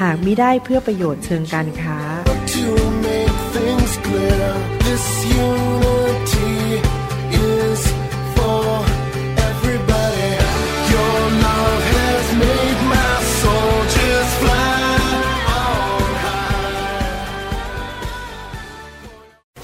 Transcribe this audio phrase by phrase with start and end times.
[0.00, 1.98] หากมิได้เพื่อประโยชน์เชิงการค้า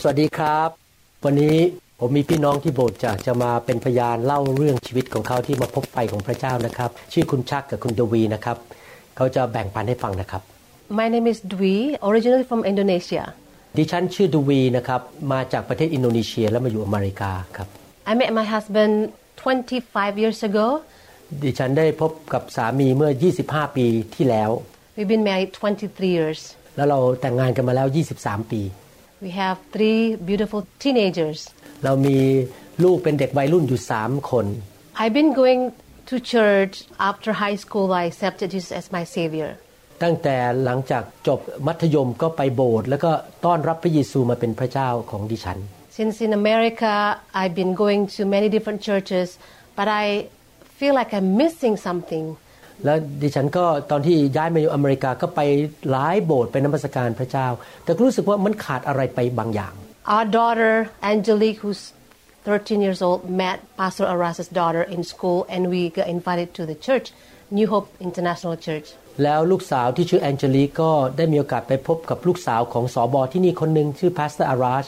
[0.03, 0.71] สวัสดีครับ
[1.25, 1.57] วันนี้
[2.01, 8.57] ผมมีพี่น้องที่โบสถ์จากจะมาเป็นพยานเล่าเรื่องชีวิตของเขาที่มาพบไฟของพระเจ้านะครับ ชื่อคุณชักกับคุณดวีนะครับ
[9.21, 10.43] เขาจะแบ่งปันให้ฟังนะครับ
[11.01, 11.77] My name is Dwi,
[12.09, 13.25] originally from Indonesia.
[13.79, 15.01] ดิฉันชื่อดวีนะครับ
[15.33, 17.69] มาจากประเทศอินโดนีเซียแล้วมาอยู่อเมริกาครับ
[18.11, 18.95] I met my husband
[19.61, 20.67] 25 years ago.
[21.43, 23.11] ดิฉันได้พบกับสามีเมื่อ
[23.45, 24.51] 25 ปีที่แล้ว
[24.97, 26.41] We've been married 23 years.
[26.77, 27.89] แล้วเราแต่งงานกันมาแล้ว
[28.21, 28.61] 23 ปี
[29.25, 31.41] We have three beautiful teenagers.
[31.85, 32.17] เรามี
[32.85, 34.47] ลูกเป็นเด็กวัยรุ่นอยู่ 3 คน
[35.03, 35.63] I've been going
[36.11, 37.87] to church after high school.
[38.01, 39.51] I accepted Jesus as my Savior.
[40.03, 43.13] ตั้งแต่หลังจากจบมัธยมก็ไปโบสถ์แล้วก็
[43.45, 45.59] ต้อนรับพระเยซูมาเป็นพระเจ้าของดิฉัน
[45.99, 46.95] Since in America,
[47.41, 49.29] I've been going to many different churches,
[49.79, 50.05] but I
[50.79, 52.27] feel like I'm missing something.
[52.85, 55.41] แล้วดิฉันก็ตอนที่ย้ายมาอยู่อเมริกาก็ไป
[55.91, 57.49] หลายโบสถ์ไปนมัสการพระเจ้า
[57.85, 59.75] แต่ก็รู้สึกว่ามันขาดอะไรไปบางอย่าง
[60.15, 60.75] Our daughter,
[61.11, 61.83] Angelique, who's
[62.46, 66.76] 13 years old, met Pastor Aras's daughter in school, and we got invited to the
[66.76, 67.12] church,
[67.50, 68.88] New Hope International Church.
[69.24, 74.86] แล้วลูกสาวที่ชื่อแองเจลิกก็ได้มีโอกาสไปพบกับลูกสาวของสอบอที่นี่คนหนึ่งชื่อพาสเตอร์อาราช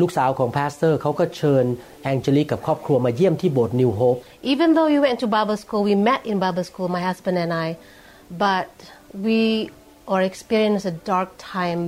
[0.00, 1.64] ลูกสาวของพาสเตอร์เขาก็เชิญ
[2.04, 4.16] แองเจลิกกับครอบครัวมาเยี่ยมที่โบสถ์นิวโฮป
[4.52, 7.52] Even though we went to Bible school, we met in Bible school, my husband and
[7.66, 7.68] I,
[8.46, 8.70] but
[9.26, 9.40] we
[10.12, 11.80] are experiencing a dark time,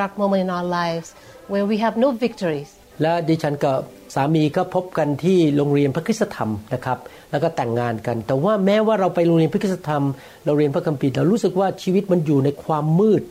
[0.00, 1.08] dark moment in our lives
[1.52, 2.70] where we have no victories.
[3.02, 3.78] และดิฉันกับ
[4.13, 6.97] สามีก็พบกันที่โรงเรียนพระคริสตธรรมนะครับ
[7.31, 10.03] แล้วก็แต่งงานกัน แต่ว่าแม้ว่าเราไปโรงเรียนพระคริสตธรรม
[10.45, 13.23] เราเรียนพระคัมภีร์เรารู้สึกว่าชีวิตมันอยู่ในความมืด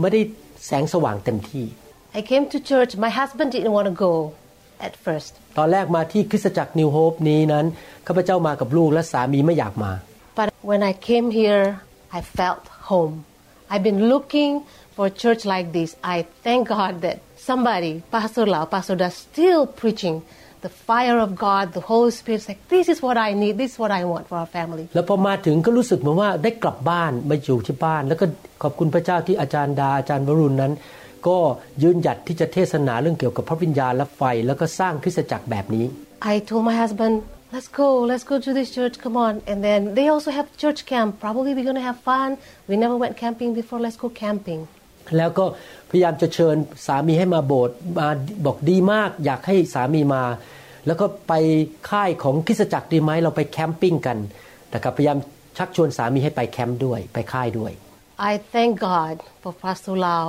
[0.00, 0.20] ไม่ได้
[0.66, 1.66] แสงสว่างเต็มที่
[2.18, 2.92] I came to church.
[3.06, 4.12] My husband didn't want to go
[4.86, 5.32] at first.
[5.58, 7.66] ตอนแรกมาที่คริสตจักรนิวโฮปนี้นั้น
[8.06, 9.92] ข้าพเจ้ามากับลูกและสามีไม่อยากมา
[10.38, 11.64] But when I came here,
[12.18, 13.14] I felt home.
[13.70, 14.52] I've been looking
[14.94, 15.90] for a church like this.
[16.14, 17.18] I thank God that
[17.48, 20.16] somebody, Pastor Lau, Pastor Da, still preaching
[20.64, 22.40] the fire of God, the Holy Spirit.
[22.50, 24.84] Like this is what I need, this is what I want for our family.
[24.94, 28.26] แล้วพอมาถึงก็รู้สึกเหมือนว่าได้กลับบ้านมาอยู่ที่บ้าน แล้วก็
[28.62, 30.74] ขอบคุณพระเจ้าที่อาจารย์ดาอาจารย์วรุณนั้น
[31.26, 31.30] I
[36.48, 37.14] told my husband
[37.52, 40.84] let's go let's go to this church come on and then they also have church
[40.84, 42.36] camp probably we're gonna have fun
[42.68, 44.60] we never went camping before let's go camping
[45.16, 45.44] แล้วก็
[45.94, 46.56] พยายามจะเชิญ
[46.86, 48.08] สามีให้มาโบสถ์มา
[48.46, 50.22] บอกดีมาก อยากให้สามีมา
[50.86, 51.32] แล้วก็ไป
[51.90, 54.18] ค่ายของคริสตจักรดีไหมเราไปแคมปิ้งกัน
[54.74, 55.18] นะครับพยายาม
[55.58, 57.72] ชักชวนสามีให้ไปแคมป์ด้วยไปค่ายด้วย
[58.30, 60.26] I thank God for Pastor Lau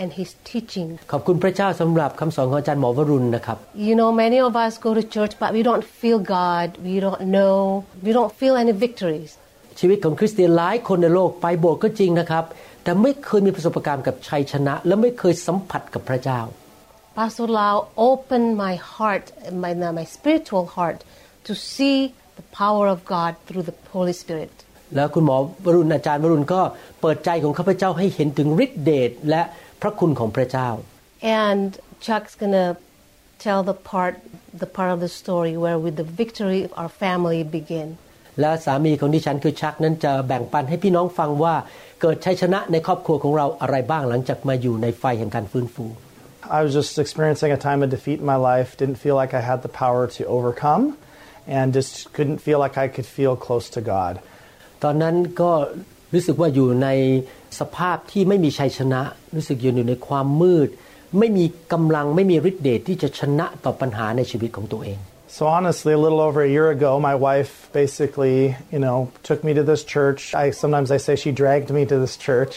[0.00, 0.88] and his teaching.
[1.12, 6.68] ขอบคุณพระเจ้าสำหรับคำสอนของอาจารย์หมอวรุณนะครับ You know, many of us go to church, but we don't feel God.
[6.88, 7.58] We don't know.
[8.06, 9.30] We don't feel any victories.
[9.80, 12.44] ชีวิตของคริสเตียนหลายคนในโลกไปโบสถ์ก็จริงนะครับ
[12.82, 16.40] แต่ไม่เคยมีประสบการณ์กับชัยชนะ และไม่เคยสัมผัสกับพระเจ้า
[17.18, 17.76] Pastor Lau
[18.08, 19.26] opened my heart,
[19.64, 20.98] my, my spiritual heart,
[21.48, 21.96] to see
[22.38, 24.52] the power of God through the Holy Spirit.
[24.96, 26.60] แล้วคุณหมอวรุณอาจารย์วรุณก็
[27.00, 29.42] เปิดใจของข้าพเจ้าให้เห็นถึงฤทธิเดชและ
[29.82, 30.68] พระคุณของพระเจ้า
[31.42, 31.70] And
[32.06, 32.68] Chuck's gonna
[33.44, 34.14] tell the part,
[34.62, 37.88] the part of the story where with the victory of our family begin.
[38.40, 41.54] และสามีของดิฉันคือชักนั้นจะแบ่งปันให้พี่น้องฟังว่า
[42.00, 45.86] เกิดชัยชนะในครอบครัวของเราอะไรบ้างหลังจากมาอยู่ในไฟแห่งการฟื้นฟู
[46.56, 49.42] I was just experiencing a time of defeat in my life, didn't feel like I
[49.50, 50.82] had the power to overcome,
[51.58, 54.14] and just couldn't feel like I could feel close to God.
[54.84, 55.50] ตอนนั้นก็
[56.14, 56.88] รู้สึกว่าอยู่ใน
[57.60, 59.00] สภาพที่ไม่มีชัยชนะ
[59.36, 60.68] รู้สึกอยู่ในความมืด
[61.18, 64.98] ไม่มีกำลังไม่มีฤทธิ์เดชที่จะชนะต่อปัญหาในชีวิตของตัวเอง
[65.29, 69.53] So honestly, a little over a year ago, my wife basically, you know, took me
[69.53, 70.33] to this church.
[70.33, 72.53] I sometimes I say she dragged me to this church.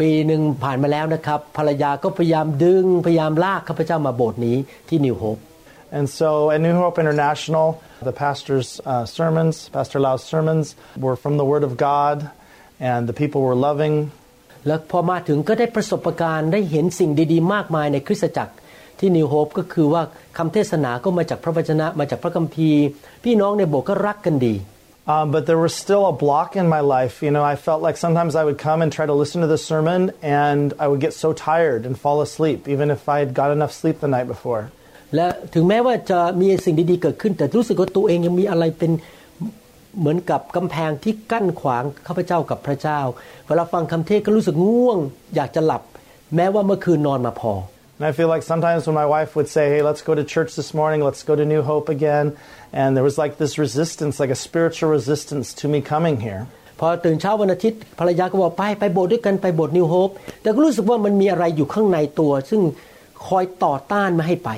[0.00, 4.56] ปีหนึ่งผ่านมาแล้วนะครับ ภรรยาก็พยายามดึงพยายามลากข้าพเจ้ามาโบสถ์นี้
[4.88, 5.38] ที่นิวโฮป
[5.96, 7.66] And so at New Hope International,
[8.02, 10.66] the pastor's uh, sermons, Pastor Lau's sermons,
[11.04, 12.28] were from the Word of God,
[12.80, 13.94] and the people were loving,
[14.66, 18.54] แล้วพอมาถึงก็ได้ประสบการณ์ได้เห็นสิ่งดีๆ มากมายในคริสตจักร
[19.01, 20.01] ที่นิวโฮปก็คือว่า
[20.37, 22.83] คำเทศนาก็มาจากพระวจนะมาจากพระคัมภีร์
[23.23, 24.55] พี่น้องในโบสถ์ก็รักกันดี
[25.13, 27.23] Um, but there was still a block in my life.
[27.25, 29.57] You know, I felt like sometimes I would come and try to listen to the
[29.57, 33.49] sermon, and I would get so tired and fall asleep, even if I had got
[33.51, 34.63] enough sleep the night before.
[35.15, 38.91] และถึงแม้ว่าจะมีสิ่งดีๆเกิดขึ้น แต่รู้สึกว่าตัวเองยังมีอะไรเป็น
[39.99, 42.99] เหมือนกับกำแพงที่กั้นขวางข้าพเจ้ากับพระเจ้า
[43.47, 44.97] เวลาฟังคำเทศก็รู้สึกง่วง
[45.35, 45.81] อยากจะหลับ
[46.35, 47.53] แม้ว่าเมื่อคืนนอนมาพอ
[48.00, 50.54] And I feel like sometimes when my wife would say, Hey, let's go to church
[50.54, 52.36] this morning, let's go to New Hope again,
[52.72, 56.42] and there was like this resistance, like a spiritual resistance to me coming here.
[56.80, 60.10] พอตื่นเช้าวันอาทิตย์ภรรยาก็บอกไปไปโบสถ์ด้วยกันไปโบสถ์นิวโฮป
[60.42, 62.62] แต่ก็รู้สึกว่ามันมีอะไรอยู่ข้างในตัว ซึ่ง
[63.26, 64.52] คอยต่อต้านไม่ให้ไป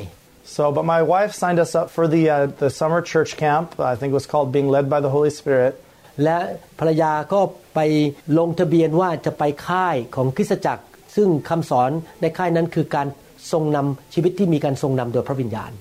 [0.56, 3.66] So, but my wife signed us up for the, uh, the summer church camp.
[3.92, 5.72] I think it was called Being Led by the Holy Spirit.
[6.24, 6.38] และ
[6.78, 7.40] ภรรยาก็
[7.74, 7.80] ไป
[8.38, 10.84] ลงทะเบียนว่าจะไปค่ายของคริสตจักร
[11.16, 11.90] ซึ่งคำสอน
[12.20, 13.06] ในค่ายนั้นคือการ
[13.52, 15.72] ทรงนำชีวิตที่มีการทรงนำโดยพระวิญญาณ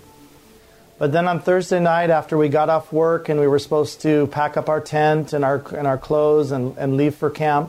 [1.01, 4.13] But then on Thursday night, after we got off work and we were supposed to
[4.38, 7.67] pack up our tent and our, and our clothes and, and leave for camp,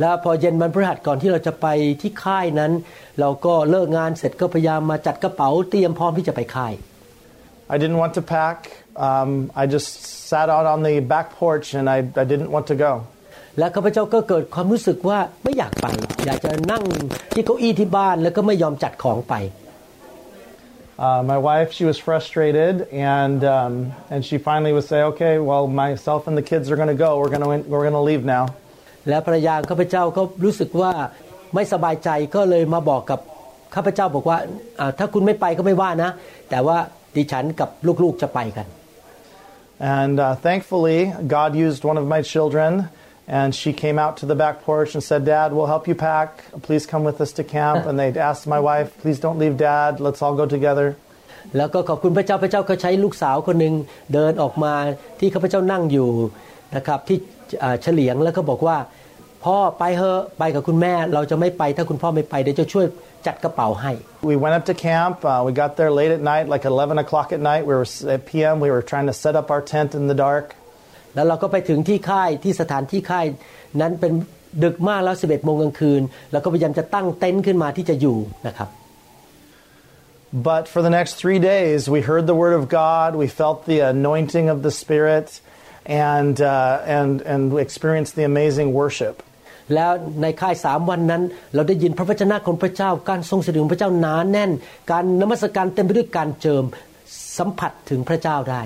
[0.00, 1.66] แล้วพอเย็นวันพฤหัสก่อนที่เราจะไป
[2.02, 2.72] ที่ค่ายนั้น
[3.20, 6.72] เราก็เลิกงานเสร็จก็พยายามมาจัดกระเป๋าเตรียมพร้อมที่จะไปค่าย
[7.74, 8.58] I didn't want to pack.
[9.08, 9.90] Um, I just
[10.30, 12.92] sat out on the back porch and I, I didn't want to go.
[13.57, 15.87] และข้าพเจ้าก็เกิดความรู้สึกว่าไม่อยากไป
[16.25, 16.83] อยากจะนั่ง
[17.33, 19.35] ที่เก้าอี้ที่บ้านแล้วก็ไม่ยอมจัดของไป
[21.07, 25.65] Uh, my wife, she was frustrated, and um, and she finally would say, "Okay, well,
[25.67, 27.17] myself and the kids are going to go.
[27.19, 28.43] We're going to we're going to leave now."
[29.09, 30.91] และภรรยาข้าพเจ้าก็รู้สึกว่า
[31.55, 33.19] ไม่สบายใจก็เลยมาบอกกับ
[33.75, 34.37] ข้าพเจ้าบอกว่า
[34.79, 36.11] อ่าถ้าคุณไม่ไปก็ไม่ว่านะ
[36.49, 36.77] แต่ว่า
[37.15, 37.69] ดิฉันกับ
[38.03, 38.67] ลูกๆจะไปกัน
[39.99, 40.99] And uh, thankfully,
[41.37, 42.71] God used one of my children,
[43.28, 46.28] and she came out to the back porch and said, "Dad, we'll help you pack.
[46.62, 50.00] Please come with us to camp." And they asked my wife, "Please don't leave Dad.
[50.00, 50.88] Let's all go together."
[51.56, 53.74] แล้วก็ขอบคุณพระเจ้าพระเจ้าก็ใช้ลูกสาวคนหนึ่ง
[54.14, 54.74] เดินออกมา
[55.20, 56.10] ที่ข้าพเจ้านั่งอยู่
[56.76, 57.18] นะครับที่
[57.62, 58.76] อ่าเฉลียงแล้วก็บอกว่า
[59.44, 62.86] พ่อไปเถอะไปกับคุณแม่เราจะไม่ไปถ้าคุณพ่อไม่ไปเดี๋ยวจะช่วย
[63.26, 63.92] จัดกระเป๋าให้
[64.30, 65.16] We went up to camp.
[65.24, 67.62] Uh, we got there late at night, like 11 o'clock at night.
[67.70, 68.54] We were at PM.
[68.66, 70.46] We were trying to set up our tent in the dark.
[71.15, 73.25] แล้วเราก็ไปถึงที่ค่ายที่สถานที่ค่าย
[73.81, 74.11] นั้นเป็น
[74.63, 76.01] ดึกมากแล้ว11โมงกลางคืน
[76.31, 78.17] แล้วก็พยายามจะตั้งเต็นท์ขึ้นมาที่จะอยู่
[78.47, 78.69] นะครับ
[80.51, 83.09] But for the next three days, we heard the word of God.
[83.23, 85.27] We felt the anointing of the Spirit,
[85.85, 89.15] and uh, and and we experienced the amazing worship.
[89.75, 91.23] แล้วในค่ายสามวันนั้น
[91.55, 94.51] เราได้ยินพระวจนะของพระเจ้า การทรงสถิตของพระเจ้าหนาแน่น
[94.91, 96.63] การนมัสการเต็มไปด้วยการเจิม
[97.37, 98.61] สัมผัสถึงพระเจ้าได้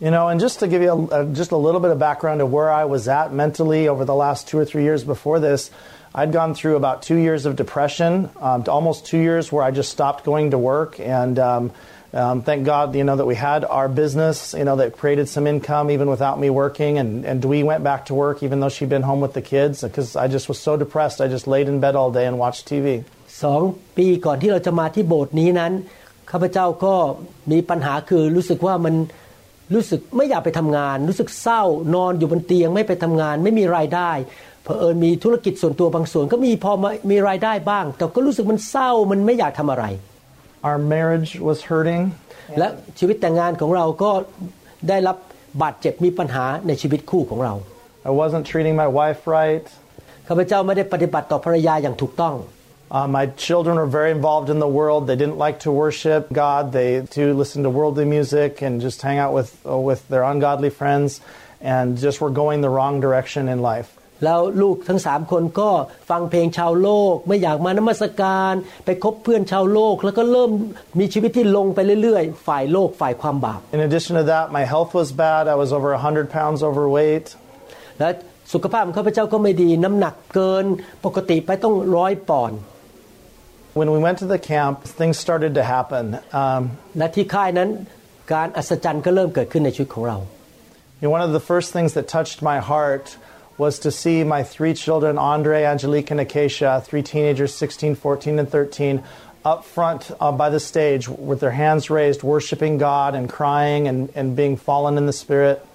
[0.00, 2.40] You know, and just to give you a, a, just a little bit of background
[2.40, 5.70] of where I was at mentally over the last two or three years before this,
[6.14, 9.70] I'd gone through about two years of depression, um, to almost two years where I
[9.70, 10.98] just stopped going to work.
[10.98, 11.70] And um,
[12.12, 15.46] um, thank God, you know, that we had our business, you know, that created some
[15.46, 16.98] income even without me working.
[16.98, 19.82] And, and Dwee went back to work even though she'd been home with the kids
[19.82, 21.20] because I just was so depressed.
[21.20, 23.04] I just laid in bed all day and watched TV.
[23.42, 23.62] สอง
[23.96, 25.72] ปีก่อนที่เราจะมาที่โบสถ์นี้นั้น
[26.30, 26.94] ข้าพเจ้าก็
[27.50, 28.94] มีปัญหาคือรู้สึกว่ามัน
[29.73, 31.61] รู้สึกไม่อยากไปทำงาน รู้สึกเศร้า
[31.95, 34.11] นอนอยู่บนเตียงไม่ไปทำงาน ไม่มีรายได้
[34.63, 39.85] เผอิญมีธุรกิจส่วนตัวบางส่วนก็มีพอมามีรายได้บ้าง แต่ก็รู้สึกมันเศร้ามันไม่อยากทำอะไร
[40.67, 42.03] Our marriage was hurting.
[42.59, 42.67] และ
[42.99, 44.11] ชีวิตแต่งงานของเราก็
[44.89, 45.17] ได้รับ
[45.61, 47.53] บาดเจ็บมีปัญหาในชีวิตคู่ของเรา
[48.09, 49.65] I wasn't treating my wife right.
[50.27, 52.35] ข้าพเจ้าไม่ได้ปฏิบัติต่อภรรยาอย่างถูกต้อง
[52.90, 55.06] Uh, my children were very involved in the world.
[55.06, 56.72] They didn't like to worship God.
[56.72, 60.68] They to listen to worldly music and just hang out with uh, with their ungodly
[60.68, 61.22] friends,
[61.62, 63.88] and just were going the wrong direction in life.
[64.24, 65.70] แล้วลูกทั้งสามคนก็
[66.10, 68.52] ฟังเพลงชาวโลก ไม่อยากมานมัสการ
[68.84, 70.50] ไปคบเพื่อนชาวโลก แล้วก็เริ่ม
[70.98, 75.42] มีชีวิตที่ลงไปเรื่อยๆ ฝ่ายโลกฝ่ายความบาป In addition to that, my health was bad.
[75.54, 77.26] I was over 100 pounds overweight.
[77.98, 78.08] และ
[78.52, 80.64] สุขภาพของข้าพเจ้าก็ไม่ดีน้ำหนักเกิน
[81.04, 82.58] ปกติไปต้องร้อยปอนด์
[83.80, 86.04] When we went to the camp, things started to happen.
[86.42, 86.62] Um,
[86.98, 87.68] และที่ค่ายนั้น
[88.32, 90.18] การอัศจรรย์ก็เริ่มเกิดขึ้นในชีวิตของเรา
[91.02, 93.16] you know, one of the first things that touched my heart
[93.58, 98.48] was to see my three children, Andre, Angelique, and Acacia, three teenagers, 16, 14, and
[98.48, 99.02] 13,
[99.44, 104.10] up front uh, by the stage with their hands raised, worshiping God and crying and,
[104.14, 105.66] and being fallen in the Spirit.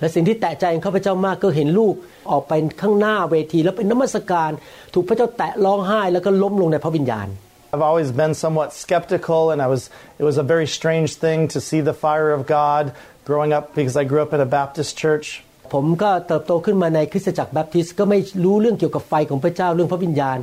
[0.00, 1.94] และสิ่งที่แตะใจของข้าพเจ้ามากก็เห็นลูก
[2.30, 2.52] ออกไป
[2.82, 4.50] ข้างหน้าเวที แล้วเป็นนมัสการ
[4.94, 7.28] ถูกพระเจ้าแตะร้องไห้แล้วก็ล้มลงในพระวิญญาณ
[7.72, 9.82] I've always been somewhat skeptical, and I was,
[10.20, 12.84] it was a very strange thing to see the fire of God
[13.28, 15.26] growing up because I grew up in a Baptist church.
[15.74, 20.38] ผมก็เติบโตขึ้นมาในคริสตจักรแบปทิสต์ก็ไม่รู้เรื่องเกี่ยวกับไฟของพระเจ้าเรื่องพระวิญญาณ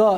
[0.00, 0.08] ก็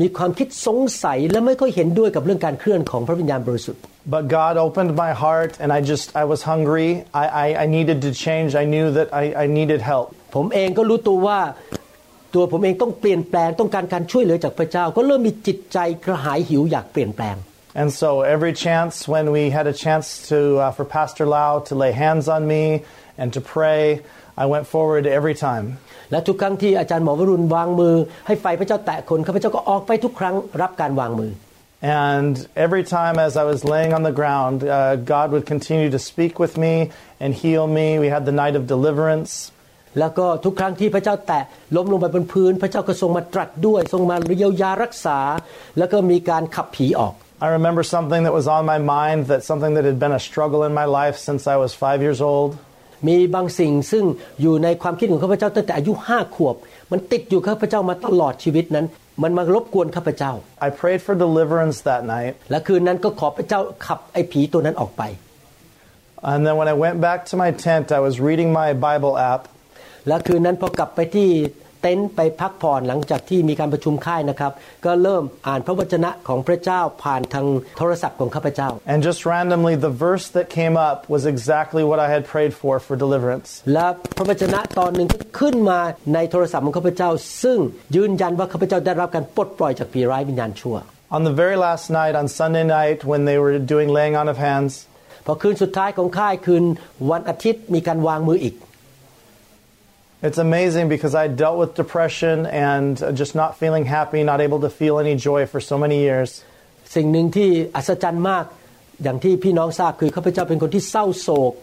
[0.00, 3.82] มีความคิดสงสัยและไม่ค่อยเห็นด้วยกับเรื่องการเคลื่อนของพระวิญญาณบริสุทธิ์
[4.16, 6.90] But God opened my heart, and I just, I was hungry.
[7.22, 8.50] I, I, I needed to change.
[8.62, 10.08] I knew that I, I needed help.
[10.34, 11.38] ผมเองก็รู้ตัวว่า
[12.34, 17.36] ตัวผมเองต้องเปลี่ยนแปลงต้องการการช่วยเหลือจากพระเจ้า ก็เริ่มมีจิตใจกระหายหิวอยากเปลี่ยนแปลง
[17.80, 21.74] And so every chance when we had a chance to, uh, for Pastor Lau to
[21.82, 22.64] lay hands on me
[23.20, 23.82] and to pray,
[24.42, 25.66] I went forward every time.
[26.10, 27.94] และทุกครั้งที่อาจารย์หมอวรุณวางมือ
[28.26, 31.32] ให้ไฟพระเจ้าแตะคนข้าพเจ้าก็ออกไปทุกครั้งรับการวางมือ
[32.06, 32.34] And
[32.66, 36.38] every time as I was laying on the ground, uh, God would continue to speak
[36.38, 36.74] with me
[37.22, 37.98] and heal me.
[38.04, 39.30] We had the night of deliverance.
[39.99, 41.43] แล้วก็ทุกครั้งที่พระเจ้าแตะ
[41.75, 45.19] ล้มลงไปบนพื้น พระเจ้าก็ทรงมาตรัสด้วย ทรงมาเยียวยารักษา
[45.77, 50.23] แล้วก็มีการขับผีออก I remember something that was on my mind, that something that had been a
[50.29, 52.51] struggle in my life since I was five years old.
[53.07, 54.03] มีบางสิ่งซึ่ง
[54.41, 56.55] อยู่ในความคิดของข้าพเจ้าตั้งแต่อายุห้าขวบ
[56.91, 58.85] มันติดอยู่ข้าพเจ้ามาตลอดชีวิตนั้น
[59.23, 60.31] มันมารบกวนข้าพเจ้า
[60.67, 62.33] I prayed for deliverance that night.
[62.51, 65.03] และคืนนั้นก็ขอพระเจ้าขับไอ้ผีตัวนั้นออกไป
[66.31, 69.41] And then when I went back to my tent, I was reading my Bible app.
[70.07, 71.29] และคืนนั้นพอกลับไปที่
[71.81, 74.51] เต็นท์ไปพักผ่อนหลังจากที่มีการประชุมค่ายนะครับ
[74.85, 77.45] ก็เริ่มอ่านพระวจนะของพระเจ้าผ่านทาง
[77.77, 82.73] โทรศัพท์ของข้าพเจ้า And just randomly, the verse that came up was exactly what I had prayed for
[82.85, 83.49] for deliverance.
[83.73, 83.87] และ
[84.17, 85.79] พระวจนะตอนหนึ่งก็ขึ้นมา
[86.13, 87.09] ในโทรศัพท์ของข้าพเจ้า
[87.43, 87.57] ซึ่ง
[87.95, 90.77] ยืนยันว่าข้าพเจ้าได้รับการปลดปล่อยจากผีร้ายวิญญาณชั่ว
[91.17, 94.37] On the very last night, on Sunday night, when they were doing laying on of
[94.49, 94.71] hands,
[95.25, 96.63] พอคืนสุดท้ายของค่ายคืน
[97.11, 98.55] วันอาทิตย์มีการวางมืออีก
[100.21, 104.69] It's amazing because I dealt with depression and just not feeling happy, not able to
[104.69, 106.29] feel any joy for so many years.
[106.95, 108.45] สิ่งหนึ่งที่อัศจรรย์มาก
[109.03, 111.53] อย่างที่พี่น้องทราบคือข้าพเจ้าเป็นคนที่เศร้าโศก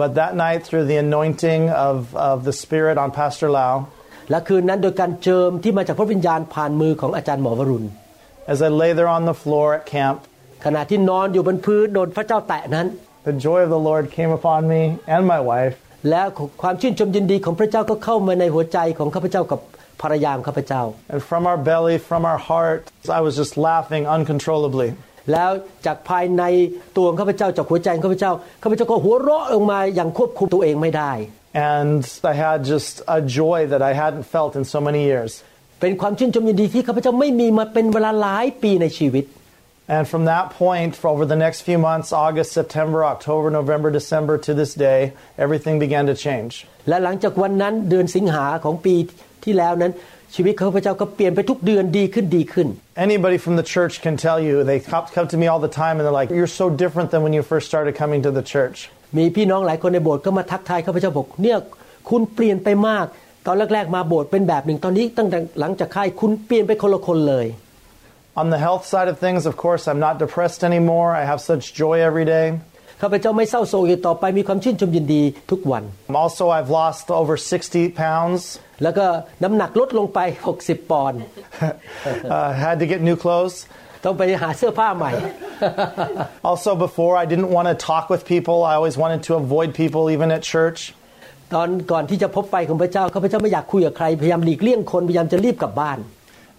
[0.00, 1.96] But that night through the anointing of
[2.30, 3.74] of the Spirit on Pastor Lau
[4.30, 7.86] และคืนนั้นโดยการเจิมที่มาจากพระวิญญาณผ่านมือของอาจารย์หมอวรุณ
[8.52, 10.18] As I lay there on the floor at camp
[10.64, 12.86] ขณะที่นอนอยู่บนพื้นโดนพระเจ้าแตะนั้น
[13.24, 14.82] the joy of the Lord came upon me
[15.14, 15.74] and my wife.
[16.10, 16.22] และ
[16.62, 19.60] ความชื่นชมยินดีของพระเจ้าก็เข้ามาในหัวใจของข้าพเจ้ากับ
[20.02, 20.82] ภรรยาของข้าพเจ้า
[21.14, 22.82] And from our belly, from our heart,
[23.18, 24.88] I was just laughing uncontrollably.
[25.32, 25.50] แล้ว
[25.86, 26.42] จากภายใน
[26.96, 28.32] ตัวของข้าพเจ้าจากหัวใจของข้าพเจ้า
[28.62, 31.12] ข้าพเจ้าก็หัวเราะออกมาอย่างควบคุมตัวเองไม่ได้
[31.74, 32.00] And
[32.32, 35.32] I had just a joy that I hadn't felt in so many years.
[35.80, 39.24] เป็นความชื่นชมยินดีที่ข้าพเจ้าไม่มีมาเป็นเวลาหลายปีในชีวิต
[39.95, 44.37] And from that point, for over the next few months August, September, October, November, December
[44.47, 44.99] to this day
[45.37, 46.53] everything began to change.
[46.89, 48.95] และหลังจากวันนั้นเดือนสิงหาของปี
[49.45, 49.93] ที่แล้วนั้น
[50.35, 52.67] ชีวิตของข้าพเจ้าก็เปลี่ยนไปทุกเดือนดีขึ้นดีขึ้น
[53.07, 55.95] Anybody from the church can tell you, they come come to me all the time
[55.97, 58.77] and they're like, You're so different than when you first started coming to the church.
[59.17, 61.57] มีพี่น้องหลายคนในโบสถ์ก็มาทักทายข้าพเจ้าบอกเนี่ย
[62.09, 63.05] คุณเปลี่ยนไปมาก
[63.47, 67.45] ตอนแรกๆมาโบสถ์เป็นแบบหนึ่งตอนนี้ตั้งแต่หลังจากค่ายคุณเปลี่ยนไปคนละคนเลย
[68.41, 71.09] On the health side of things, of course, I'm not depressed anymore.
[71.21, 72.47] I have such joy every day.
[73.01, 75.83] ข้าพเจ้าไม่เศร้าโศกอีกต่อไปมีความชื่นชมยินดีทุกวัน
[76.23, 78.41] Also, I've lost over 60 pounds.
[78.83, 79.05] แล้วก็
[79.43, 80.19] น้ำหนักลดลงไป
[80.57, 81.19] 60 ปอนด์
[82.35, 83.55] uh, had to get new clothes.
[84.05, 85.11] ต้องไปหาเสื้อผ้าใหม่
[86.49, 88.57] Also, before, I didn't want to talk with people.
[88.71, 90.79] I always wanted to avoid people, even at church.
[91.53, 95.97] ตอนก่อนที่จะพบไฟของพระเจ้าข้าพเจ้าไม่อยากคุยกับใครพยายามหลีกเลี่ยงคนพยายามจะรีบกลับบ้าน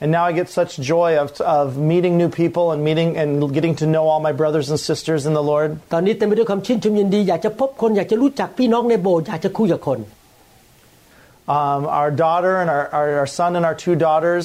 [0.00, 3.75] And now I get such joy of, of meeting new people and meeting and getting
[3.76, 5.69] to know all my brothers and sisters in the Lord.
[5.93, 10.00] ตอนนี้เต็มไปด้วยความชื่นชมยินดี อยากจะพบคนอยากจะรู้จักพี่น้องในโบสถ์อยากจะคุยกับคน
[11.47, 14.45] Um, our daughter and our, our, our son and our two daughters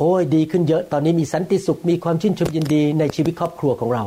[0.00, 4.04] โอ้ยดีขึ้นเยอะตอนนี้มีสันติสุขมีความชื่นชมยินดีในชีวิตครอบครัวของเรา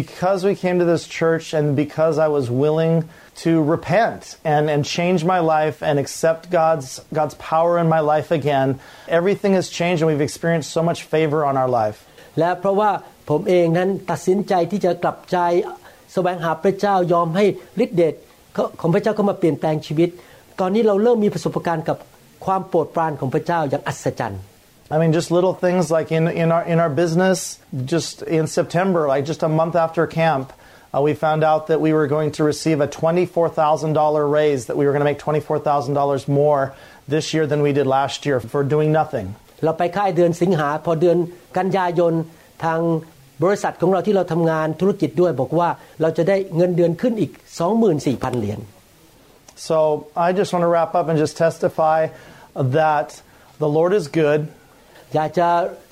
[0.00, 2.94] Because we came to this church and because I was willing
[3.44, 4.20] to repent
[4.54, 8.68] and, and change my life and accept God's, God's power in my life again,
[9.18, 11.98] everything has changed and we've experienced so much favor on our life.
[12.38, 12.90] และเพราะว่า
[13.30, 15.38] ผมเองนั้นตัดสินใจที่จะกลับใจ
[16.12, 17.44] แสวงหาพระเจ้ายอมให้
[17.84, 18.14] ฤทธิเดช
[18.80, 20.08] ของพระเจ้าเข้ามาเปลี่ยนแปลงชีวิต
[20.60, 21.96] ตอนนี้เราเริ่มมีประสบการณ์กับ
[22.44, 24.42] ความโปรดปรานของพระเจ้าอย่างอัศจรรย์
[24.89, 29.07] I mean, just little things like in, in, our, in our business, just in September,
[29.07, 30.53] like just a month after camp,
[30.93, 34.85] uh, we found out that we were going to receive a $24,000 raise, that we
[34.85, 36.75] were going to make $24,000 more
[37.07, 39.35] this year than we did last year for doing nothing.
[39.63, 41.17] เราไปค่ายเดือนสิงหาพอเดือน
[41.57, 42.13] กันยายน
[42.63, 42.79] ทาง
[43.43, 45.69] บริษัทของเราที่เราทำงานธุรกิจด้วยบอกว่า
[46.01, 47.31] เราจะได้เงินเดือนขึ้นอีก
[47.85, 48.59] 24,000 เหรียญ
[49.67, 49.77] So
[50.25, 51.99] I just want to wrap up and just testify
[52.77, 53.07] that
[53.63, 54.41] the Lord is good.
[55.15, 55.47] อยากจะ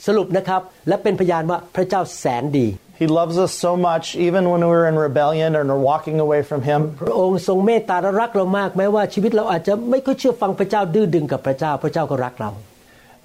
[0.07, 2.67] สรุปนะครับ และเป็นพยานว่าพระเจ้าแสนดี
[3.01, 6.61] He loves us so much, even when we're in rebellion and are walking away from
[6.69, 6.79] Him.
[7.03, 12.51] พระองค์ทรงเมตตาและรักเรามากแม้ว่าชีวิตเราอาจจะไม่ค่อยเชื่อฟังพระเจ้าดื้อดึงกับพระเจ้า พระเจ้าก็รักเรา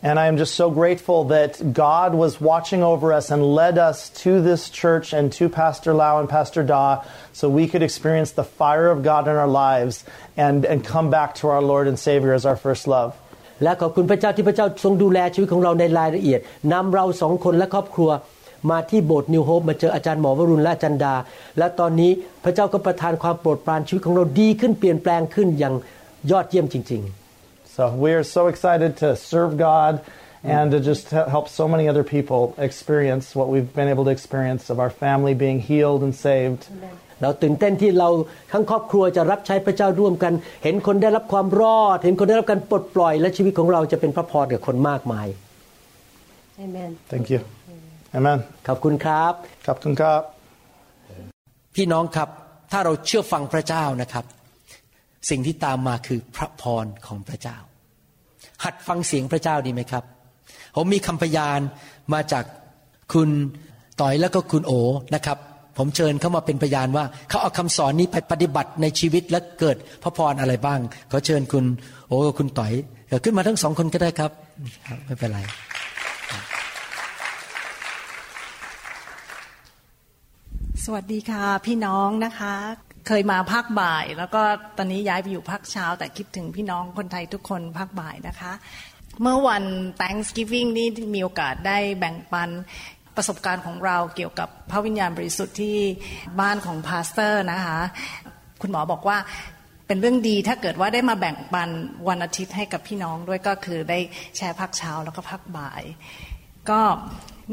[0.08, 4.10] And I am just so grateful that God was watching over us and led us
[4.22, 8.44] to this church and to Pastor Lau and Pastor Da so we could experience the
[8.44, 10.04] fire of God in our lives
[10.36, 13.16] and, and come back to our Lord and Savior as our first love.
[13.63, 16.39] และขอบคุณพระเจ้าที่พระเจ้าทรงดูแลชีวิตของเราในรายละเอียด
[16.73, 18.11] นำเราสองคนและครอบครัว
[18.71, 21.15] มาที่โบสถ์นิวโฮปมาเจออาจารย์หมอวรุณและอาจารย์ดา
[21.57, 22.11] และตอนนี้
[22.43, 25.75] พระเจ้าก็ประทานความโปรดปรานชีวิตของเราดีขึ้นเปลี่ยนแปลงขึ้นอย่าง
[26.31, 27.03] ยอดเยี่ยมจริง
[27.75, 29.93] So we are so excited to serve God
[30.55, 34.13] and to just he- help so many other people experience what we've been able to
[34.19, 36.61] experience of our family being healed and saved.
[36.67, 38.09] ๆ เราตื่นเต้นที่เรา
[38.51, 45.27] ทั้งครอบครัวจะรับใช้พระเจ้าร่วมกัน เห็นคนได้รับความรอด เห็นคนได้รับการปลดปล่อย และชีวิตของเราจะเป็นพระพรกับคนมากมาย
[46.65, 46.91] Amen.
[47.11, 47.39] Thank you.
[48.17, 48.39] Amen.
[48.67, 49.33] ขอบคุณครับ
[49.65, 50.21] Kaptun Kap.
[51.75, 52.29] พี่น้องครับ
[52.71, 54.25] ถ้าเราเชื่อฟังพระเจ้านะครับ
[55.29, 57.57] สิ่งที่ตามมาคือพระพรของพระเจ้า
[58.63, 60.03] หัดฟังเสียงพระเจ้าดีไหมครับ
[60.75, 61.59] ผมมีคำพยาน
[62.13, 62.45] มาจาก
[63.13, 63.29] คุณ
[64.01, 64.71] ต่อยแล้วก็คุณโอ
[65.15, 65.37] นะครับ
[65.77, 70.79] ผมเชิญเข้ามาเป็นพยานว่าเขาเอาคำสอนนี้ไปปฏิบัติในชีวิตและเกิดพระพรอะไรบ้าง
[71.11, 71.65] ขอเชิญคุณ
[72.07, 72.73] โอกับคุณต่อย
[73.23, 74.31] ขึ้นมาทั้งสองคนก็ได้ครับ
[74.87, 75.39] ครับไม่เป็นไร
[80.83, 82.53] สวัสดีค่ะพี่น้องนะคะ
[83.07, 84.41] เคยมาภาคบ่าย แล้วก็
[84.77, 88.53] ตอนนี้ย้ายไปอยู่ภาคเช้า แต่คิดถึงพี่น้องคนไทยทุกคนภาคบ่ายนะคะ
[89.21, 89.63] เมื่อวัน
[90.01, 92.49] Thanksgiving นี่มีโอกาสได้แบ่งปัน
[93.15, 95.77] ประสบการณ์ของเราเกี่ยวกับพระวิญญาณบริสุทธิ์ที่
[96.39, 97.79] บ้านของ Pastor นะคะ
[98.61, 99.17] คุณหมอบอกว่า
[99.87, 101.69] เป็นเรื่องดีถ้าเกิดว่าได้มาแบ่งปัน
[102.07, 103.99] วันอาทิตย์ให้กับพี่น้องด้วยก็คือได้
[104.37, 105.83] แชร์ภาคเช้าแล้วก็ภาคบ่าย
[106.69, 106.79] ก็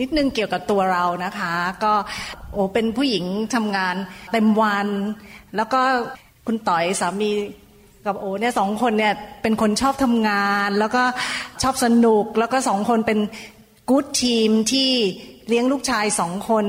[0.00, 1.52] นิดนึงเกี่ยวกับตัวเรานะคะ
[1.84, 1.92] ก็
[2.52, 3.94] โอเป็นผู้หญิงทำงาน
[4.32, 4.88] เต็มวัน
[5.56, 5.80] แล้วก็
[6.46, 7.30] คุณต่อยสามี
[8.06, 11.02] กับโอเนี่ยสองคนเนี่ยเป็นคนชอบทำงาน แล้วก็
[11.62, 13.18] ชอบสนุก แล้วก็สองคนเป็น
[13.88, 14.90] กู๊ดทีมที่
[15.50, 16.64] เลี้ยงลูกชายสองคน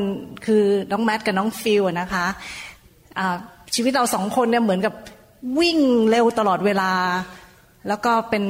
[0.46, 2.26] คือน้องแมทกับน้องฟิลนะคะ
[3.20, 3.36] อ่า
[3.76, 4.94] ชีวิตเราสองคนเนี่ยเหมือนกับ
[5.60, 6.91] วิ่งเร็วตลอดเวลา
[7.88, 8.44] แล้วก็เป็น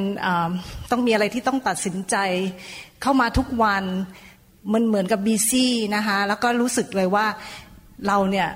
[0.91, 2.15] ต้องมีอะไรที่ต้องตัดสินใจ
[3.01, 3.83] เข้ามาทุกวัน
[4.73, 7.25] มันเหมือนกับบีซี่นะคะแล้วก็รู้สึกเลยว่า
[8.07, 8.49] เราเนี่ย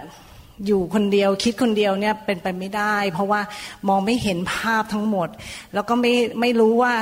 [0.65, 3.41] อยู่คนเดียวคิดคนเดียวเนี่ยเป็นไปไม่ได้ เพราะว่า
[3.87, 5.29] มองไม่เห็นภาพทั้งหมด
[5.73, 6.93] แล้วก็ไม่ไม่รู้ว่า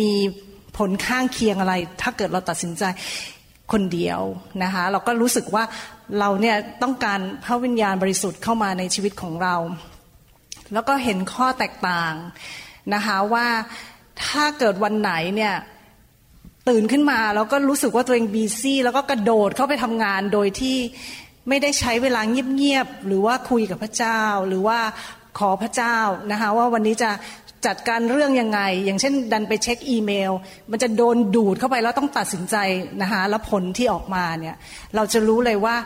[0.00, 0.12] มี
[0.76, 2.82] ผลข้างเคียงอะไร ถ้าเกิดเราตัดสินใจ
[3.72, 4.20] คนเดียว
[4.62, 5.64] นะคะเราก็รู้สึกว่า
[6.18, 9.54] เราเนี่ยต้องการพระวิญญาณบริสุทธิ์เข้ามาในชีวิตของเรา
[10.72, 12.14] แล้วก็เห็นข้อแตกต่าง
[12.94, 13.46] นะคะว่า
[14.24, 15.54] ถ้าเกิดวันไหนเนี่ย
[16.68, 20.76] ตื่นขึ้นมาแล้วก็รู้สึกว่าตัวเองบีซี่แล้วก็กระโดดเข้าไปทำงานโดยที่
[21.48, 24.78] ไม่ได้ใช้เวลาเงียบๆหรือว่าคุยกับพระเจ้า หรือว่า
[25.38, 25.96] ขอพระเจ้า
[26.32, 27.10] นะคะว่าวันนี้จะ
[27.66, 30.32] จัดการเรื่องยังไง อย่างเช่น ดันไปเช็คอีเมล
[30.70, 32.56] มันจะโดนดูดเข้าไปแล้วต้องตัดสินใจ
[33.02, 34.56] นะคะแล้วผลที่ออกมาเนี่ย
[34.94, 35.76] เราจะรู้เลยว่า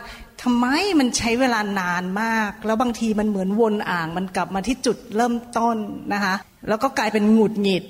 [0.43, 0.65] ทำไม
[0.99, 5.77] มันใช้เวลานานมาก แล้วบางทีมันเหมือนวนอ่าง มันกลับมาที่จุดเริ่มต้น
[6.13, 6.35] นะคะ
[6.67, 7.83] แล้วก็กลายเป็นหงุดหงิด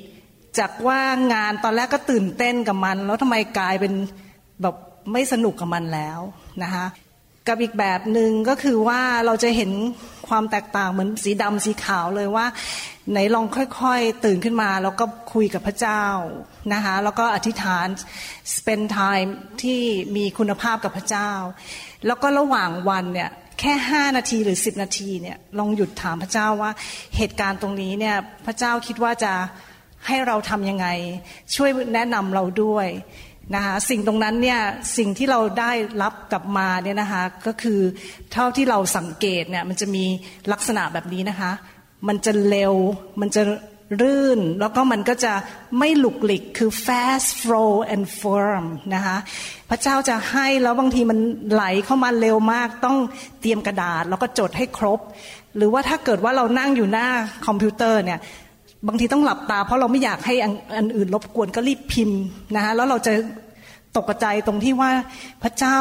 [0.60, 1.00] จากว่า
[1.34, 3.94] งานตอนแรกก็ตื่นเต้นกับมัน แล้วทำไมกลายเป็น
[4.62, 4.76] แบบ
[5.12, 6.20] ไม่สนุกกับมันแล้ว
[6.64, 6.86] นะคะ
[7.48, 9.72] กับอีกแบบหนึ่งก็คือว่าเราจะเห็น
[10.28, 12.46] ความแตกต่างเหมือนสีดำสีขาวเลยว่า
[13.12, 13.46] ไหนลอง
[13.80, 16.04] ค่อยๆ ตื่นขึ้นมา แล้วก็คุยกับพระเจ้า
[16.74, 17.88] นะคะแล้วก็อธิษฐาน
[18.56, 19.30] spend time
[19.64, 19.82] ที่
[20.16, 21.32] มีคุณภาพกับพระเจ้า
[22.06, 26.72] แล้วก็ระหว่างวันเนี่ยแค่ห้านาทีหรือสิบนาทีเนี่ยลองหยุดถามพระเจ้าว่า
[27.18, 28.16] เหตุการณ์ตรงนี้เนี่ย
[28.46, 29.34] พระเจ้าคิดว่าจะ
[30.08, 30.88] ให้เราทำยังไง
[31.56, 32.88] ช่วยแนะนำเราด้วย
[33.56, 34.60] นะคะสิ่งตรงนั้นเนี่ย
[34.98, 37.80] สิ่งที่เราได้รับกลับมาเนี่ยนะคะก็คือ
[38.34, 40.06] เท่าที่เราสังเกตเนี่ยมันจะมี
[40.52, 41.52] ลักษณะแบบนี้นะคะ
[42.08, 42.74] มันจะเร็ว
[43.22, 43.44] มันจะ
[44.02, 45.34] รื่น แล้วก็มันก็จะ
[45.80, 48.64] ไม่หลุกหลิกคือ fast flow and firm
[48.96, 49.18] นะคะ
[49.70, 51.20] พระเจ้าจะให้แล้วบางทีมัน
[51.52, 52.98] ไหลเข้ามาเร็วมาก ต้อง
[53.42, 55.00] เตรียมกระดาษ แล้วก็จดให้ครบ
[55.58, 57.08] หรือว่าถ้าเกิดว่าเรานั่งอยู่หน้า
[57.48, 58.20] คอมพิวเตอร์เนี่ย
[58.88, 62.22] บางทีต้องหลับตา เพราะเราไม่อยากให้อันอ,นอื่นรบกวนก็รีบพิมพ์
[62.56, 63.14] นะคะแล้วเราจะ
[63.98, 64.92] ตกใจตรงที่ว่า
[65.44, 65.78] พระเจ้า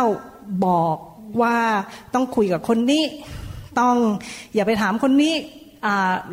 [0.67, 0.97] บอก
[1.43, 1.57] ว่า
[2.15, 3.05] ต้องคุยกับคนนี้
[3.81, 3.97] ต้อง
[4.55, 5.35] อย่าไปถามคนนี้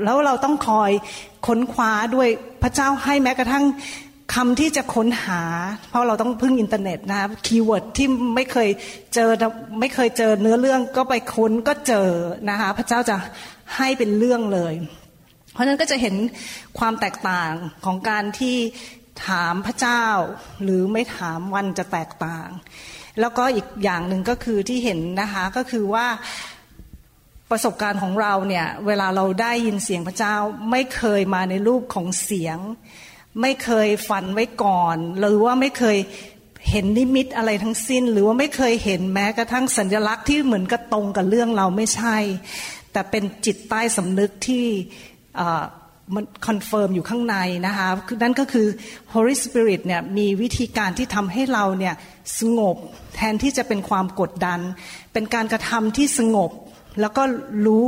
[0.03, 0.91] แล้วเราต้องคอย
[1.47, 2.27] ค้นคว้าด้วย
[2.63, 3.65] พระเจ้าให้แม้กระทั่ง
[4.35, 5.41] คำที่จะค้นหา
[5.89, 8.69] เพราะเราต้องพึ่งอินเทอร์เน็ตนะครับ keyword ที่ไม่เคย
[9.13, 9.29] เจอ
[9.79, 12.09] ไม่เคยเจอเนื้อเรื่องก็ไปค้นก็เจอ
[12.49, 13.15] นะคะพระเจ้าจะ
[13.77, 14.73] ให้เป็นเรื่องเลย
[15.53, 16.15] เพราะฉะนั้นก็จะเห็น
[16.79, 17.53] ความแตกต่าง
[17.85, 18.57] ของการที่
[19.27, 20.05] ถามพระเจ้า
[20.63, 22.47] หรือไม่ถามมันจะแตกต่าง
[23.19, 26.07] แล้วก็อีกอย่างหนึ่งก็คือที่เห็นนะคะก็คือว่า
[27.53, 30.35] ประสบการณ์ของเราเนี่ยเวลาเราได้ยินเสียงพระเจ้า
[30.71, 32.57] ไม่เคยมาในรูปของเสียง
[33.41, 35.97] ไม่เคยฝันไว้ก่อน หรือว่าไม่เคย
[36.69, 42.17] เห็นนิมิตอะไรทั้งสิ้น หรือว่าไม่เคยเห็นแม้กระทั่งสัญลักษณ์ที่เหมือนกับตรงกับเรื่องเราไม่ใช่
[42.91, 44.65] แต่เป็นจิตใต้สำนึกที่
[46.15, 47.35] มัน confirm อยู่ข้างใน
[47.67, 47.89] นะคะ
[48.23, 48.67] นั่นก็คือ
[49.13, 51.95] Holy Spirit เนี่ยมีวิธีการที่ทำให้เราเนี่ย
[52.39, 52.77] สงบ
[53.15, 54.59] แทนที่จะเป็นความกดดัน
[55.13, 56.51] เป็นการกระทำที่สงบ
[56.99, 57.23] แล้วก็
[57.65, 57.85] รู้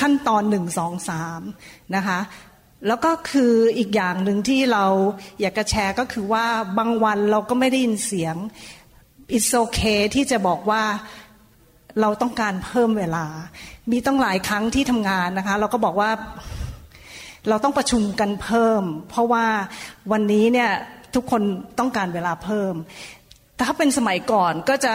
[0.00, 1.40] ขั้นตอนหนึ่งสองสาม
[1.96, 2.20] นะคะ
[2.86, 4.84] แล้วก็คืออีกอย่างหนึ่งที่เรา
[5.40, 6.46] อยากจะแชร์ก็คือว่า
[6.78, 8.36] บางวันเราก็ไม่ได้ยินเสียง
[9.36, 10.82] it's okay ที่จะบอกว่า
[12.00, 13.26] เราต้องการเพิ่มเวลา
[13.90, 16.10] มีต้องหลายครั้งที่ทำงานนะคะ เราก็บอกว่า
[17.48, 19.46] เราต้องประชุมกันเพิ่ม เพราะว่า
[20.12, 20.70] วันนี้เนี่ย
[21.14, 21.42] ทุกคน
[21.78, 22.74] ต้องการเวลาเพิ่ม
[23.66, 24.94] ถ้าเป็นสมัยก่อนก็จะ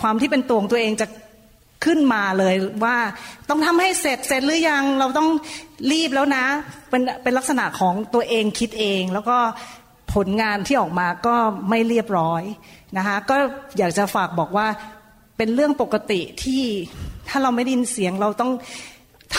[0.00, 1.06] ความที่เป็นตัวของตัวเองจะ
[1.84, 2.96] ขึ้นมาเลยว่า
[3.48, 5.28] ต้องทำให้เสร็จเสร็จหรือยังเราต้อง
[5.92, 6.44] รีบแล้วนะ
[6.90, 9.36] เป็นเป็นลักษณะของตัวเองคิดเอง แล้วก็
[10.14, 11.36] ผลงานที่ออกมาก็
[11.70, 12.42] ไม่เรียบร้อย
[12.96, 13.36] นะคะก็
[13.78, 14.66] อยากจะฝากบอกว่า
[15.36, 16.62] เป็นเรื่องปกติที่
[17.28, 18.52] ถ้าเราไม่ได้ยินเสียงเราต้อง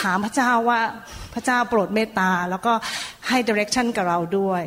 [0.00, 0.80] ถามพระเจ้าว่า
[1.34, 2.72] พระเจ้าโปรดเมตตา แล้วก็
[3.28, 4.62] ให้ direction กับเราด้วย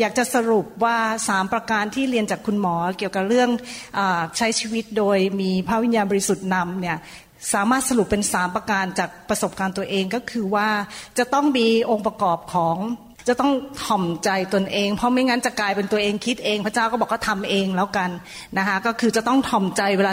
[0.00, 0.96] อยากจะสรุปว่า
[1.28, 3.50] สามประการที่เรียนจากคุณหมอเกี่ยวกับเรื่อง
[3.98, 4.00] อ
[4.36, 6.98] ใช้ชีวิตโดยมีพระวิญญาณบริสุทธิ์นำเนี่ย
[7.52, 10.68] สามารถสรุปเป็นสามประการจากประสบการณ์ตัวเองก็คือว่า
[11.18, 12.76] จะต้องมีองค์ประกอบของ
[13.28, 13.52] จะต้อง
[13.84, 18.10] ถ่อมใจตนเอง เพราะไม่งั้นจะกลายเป็นตัวเองคิดเอง พระเจ้าก็บอกก็ทำเองแล้วกัน
[18.58, 20.12] นะคะก็คือจะต้องถ่อมใจเวลา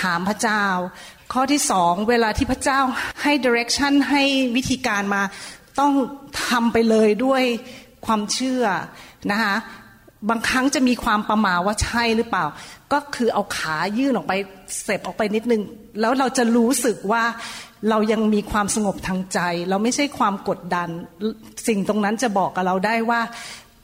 [0.00, 0.64] ถามพระเจ้า
[1.32, 2.80] ข้อที่สองเวลาที่พระเจ้า
[3.22, 4.22] ให้ direction ให้
[4.56, 5.22] วิธีการมา
[5.80, 5.92] ต้อง
[6.48, 7.42] ทำไปเลยด้วย
[8.06, 8.64] ความเชื่อ
[9.30, 9.54] นะคะ
[10.30, 12.44] บางครั้งจะมีความประมาว่าใช่หรือเปล่า
[12.92, 14.32] ก็คือเอาขายื่นออกไป
[14.82, 15.62] เสพออกไปนิดนึง
[16.00, 17.24] แล้วเราจะรู้สึกว่า
[17.90, 19.38] เรายังมีความสงบทางใจ
[19.70, 20.88] เราไม่ใช่ความกดดัน
[21.66, 23.20] สิ่งตรงนั้นจะบอกกับเราได้ว่า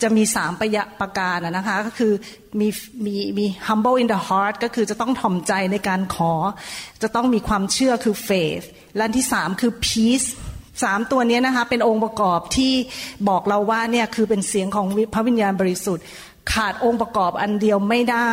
[0.02, 2.12] จะมีสามประยะประการนะคะก็คือ
[2.60, 2.68] มี
[3.04, 6.32] มีมี humble in the heart ก็คือจะต้องถ่อมใจในการขอ
[7.02, 10.28] จะต้องมีความเชื่อคือ faith และที่สามคือ peace
[10.82, 12.72] สามตัวนี้นะคะเป็นองค์ประกอบที่
[13.28, 16.06] บอกเราว่าเนี่ยคือเป็นเสียงของพระวิญญาณบริสุทธิ์
[16.52, 18.32] ขาดองค์ประกอบอันเดียวไม่ได้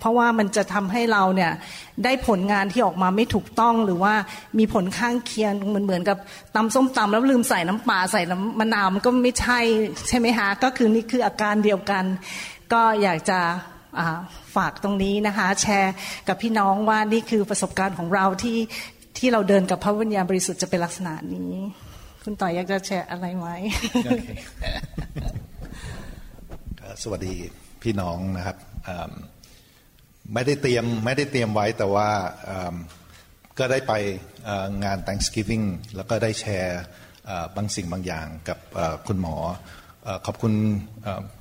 [0.00, 1.52] เพราะว่ามันจะทำให้เราเนี่ย
[2.04, 4.14] ได้ผลงานที่ออกมาไม่ถูกต้องหรือว่า
[4.58, 6.18] มีผลข้างเคียงเหมือนเหมือนกับ
[6.54, 9.58] ตำส้มตำแล้วลืมใส่น้ำปลาใส่น้ำมะนาวมันก็ไม่ใช่
[10.08, 12.04] ใช่ไหมคะก็คือนี่คืออาการเดียวกัน
[12.72, 13.40] ก็อยากจะ
[14.56, 15.94] ฝากตรงนี้นะคะ แชร์
[16.28, 18.58] กับพี่น้องว่านี่คือประสบการณ์ของเราที่
[19.18, 21.52] ที่เราเดินกับพระวิญญาณบริสุทธิ์จะเป็นลักษณะนี้
[22.22, 23.46] คุณต่อยอยากจะแชร์อะไรไหม
[27.02, 27.34] สวัสดี
[27.82, 28.56] พี่น้องนะครับ
[30.34, 32.08] ไม่ได้เตรียมไม่ได้เตรียมไว้แต่ว่า
[33.58, 33.92] ก็ได้ไป
[34.84, 35.64] งาน Thanksgiving
[35.96, 36.80] แล้วก็ได้แชร์
[37.56, 38.58] บางสิ่งบางอย่างกับ
[39.06, 39.36] คุณหมอ
[40.26, 40.54] ขอบคุณ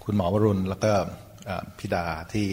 [0.06, 0.92] คุณหมอวรุณ แล้วก็
[1.80, 2.48] พิดาที่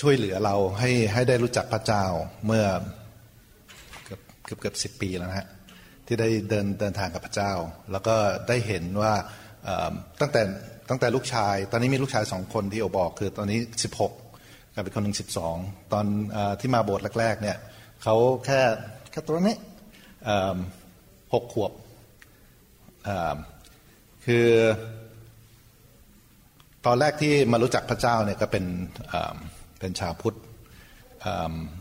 [0.00, 2.04] ช่วยเหลือเราให้ให้ได้รู้จักพระเจ้า
[2.46, 2.64] เมื่อ
[4.04, 5.48] เกือบเกือบเกือบสิบปีแล้วนะฮะ
[6.06, 7.52] ที่ได้เดินเดินทางกับพระเจ้า
[7.92, 8.14] แล้วก็
[8.48, 9.14] ได้เห็นว่า
[10.20, 10.42] ตั้งแต่
[10.90, 14.12] ตั้งแต่ลูกชาย ตอนนี้มีลูกชายสองคนที่โอบอก คือตอนนี้สิบหก
[14.74, 15.56] กับเป็นคนหนึ่งสิบสอง
[15.92, 17.56] ตอนอที่มาโบสถ์แรกๆเนี่ย
[18.02, 18.60] เขาแค่
[19.10, 19.56] แค่ตัวนี้
[21.34, 21.72] หกขวบ
[24.26, 24.46] คือ
[26.86, 28.64] ตอนแรกที่มารู้จักพระเจ้าเนี่ยก็เป็น
[29.82, 30.36] เป็นชาวพุทธ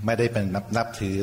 [0.06, 1.16] ไม่ได้เป็นนับนับถือ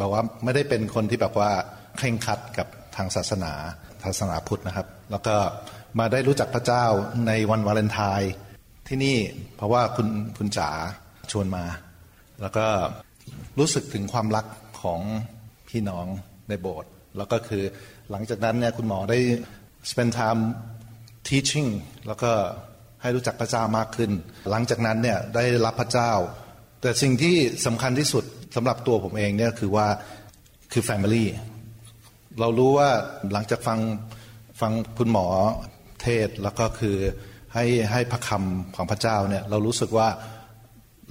[0.00, 1.50] บอกว่าไม่ได้เป็นคนที่แบบว่า
[1.96, 3.52] เคร่งคัดกับทางศาสนา
[4.04, 5.36] ศาสนาพุทธนะครับ แล้วก็
[5.98, 6.84] มาได้รู้จักพระเจ้า
[7.26, 8.32] ในวันวาเลนไทน์
[8.88, 9.18] ที่นี่
[9.56, 10.08] เพราะว่าคุณ
[10.38, 10.70] คุณจ๋า
[11.30, 11.64] ชวนมา
[12.40, 12.66] แล้วก็
[13.58, 14.46] รู้สึกถึงความรัก
[14.82, 15.00] ของ
[15.68, 16.06] พี่น้อง
[16.48, 17.62] ในโบสถ์แล้วก็คือ
[18.10, 19.18] หลังจากนั้นเนี่ยคุณหมอได้
[19.90, 20.42] spend time
[21.28, 21.70] teaching
[22.06, 22.32] แล้วก็
[23.02, 24.10] ให้รู้จักพระเจ้ามากขึ้น
[24.50, 26.12] หลังจากนั้นเนี่ยได้รับพระเจ้า
[26.80, 27.36] แต่สิ่งที่
[27.66, 28.24] สำคัญที่สุด
[28.56, 29.86] สำหรับตัวผมเองเนี่ยคือว่า
[30.72, 31.24] คือ family
[32.40, 32.90] เรารู้ว่า
[33.32, 33.80] หลังจากฟัง
[34.60, 35.26] ฟังคุณหมอ
[36.02, 36.96] เทศแล้วก็คือ
[37.54, 40.08] ให้ให้พระคำของพระเจ้าเนี่ยเรารู้สึกว่า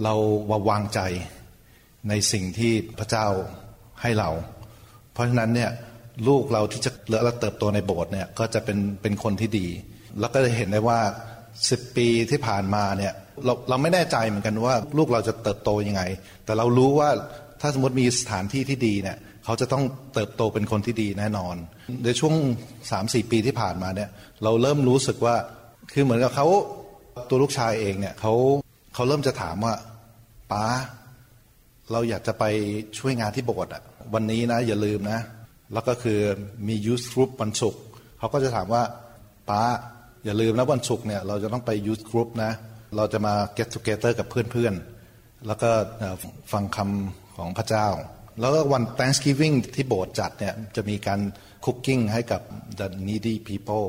[0.04, 0.13] เรา
[0.69, 0.99] วางใจ
[2.10, 3.27] ในสิ่งที่พระเจ้า
[4.01, 4.30] ให้เรา
[5.13, 5.71] เพราะฉะนั้นเนี่ย
[6.27, 9.67] ลูกเราที่จะเลอและเติบโตในโบสถ์เนี่ยก็จะเป็นเป็นคนที่ดี
[10.19, 10.99] แล้วก็จะเห็นได้ว่า
[11.69, 13.13] สิบปีที่ผ่านมาเนี่ย
[13.45, 16.02] เราเราไม่แน่ใจเหมือนกันว่าลูกเราจะเติบโตยังไง
[16.45, 17.10] แต่เรารู้ว่า
[17.62, 21.56] ถ้าสมมติมีสถานที่ที่ดีเนี่ยเขาจะต้องเติบโตเป็นคนที่ดีแน่นอน
[22.04, 22.36] ในช่วง
[22.91, 24.10] สามสี่ปีที่ผ่านมาเนี่ย
[24.43, 25.36] เราเริ่มรู้สึกว่า
[25.93, 26.47] คือเหมือนกับเขา
[27.30, 28.34] ตัวลูกชายเองเนี่ยเขา
[28.93, 29.74] เขาเริ่มจะถามว่า
[30.52, 30.65] ป้า
[31.91, 32.43] เราอยากจะไป
[33.00, 35.19] ช่วยงานที่โบสถ์อะวันนี้นะอย่าลืมนะ
[35.74, 36.19] แล้วก็คือ
[36.67, 37.82] มี youth group วันศุกร์
[38.19, 38.84] เขาก็จะถามว่า
[39.50, 39.62] ป้า
[40.25, 42.51] อย่าลืมนะวันศุกร์เนี่ยเราจะต้องไป youth group นะ
[42.97, 45.69] เราจะมา get together กับเพื่อนๆ แล้วก็
[46.51, 47.88] ฟังคำของพระเจ้า
[48.39, 51.19] แล้วก็วัน Thanksgiving ที่โบสถ์จัดเนี่ยจะมีการ
[51.65, 52.41] cooking ให้กับ
[52.79, 53.88] the needy people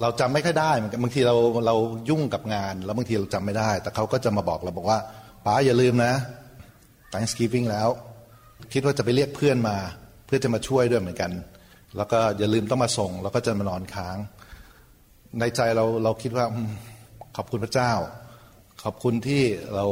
[0.00, 1.76] เราจำไม่ค่อยได้มันบางทีเราเรา
[2.08, 4.98] ยุ่งกับงาน แล้วบางทีเราจำไม่ได้ แต่เขาก็จะมาบอกเราบอกว่า
[5.44, 6.14] ป้าอย่าลืมนะ
[7.12, 7.88] Thanksgiving แล้ว
[8.72, 9.76] คิดว่าจะไปเรียกเพื่อนมา
[10.26, 11.32] เพื่อจะมาช่วยด้วยเหมือนกัน
[11.96, 14.16] แล้วก็อย่าลืมต้องมาส่ง แล้วก็จะมานอนค้าง
[15.38, 16.46] ในใจเราเราคิดว่า
[17.36, 17.92] ขอบคุณพระเจ้า
[18.82, 19.42] ขอบคุณที่
[19.74, 19.86] เรา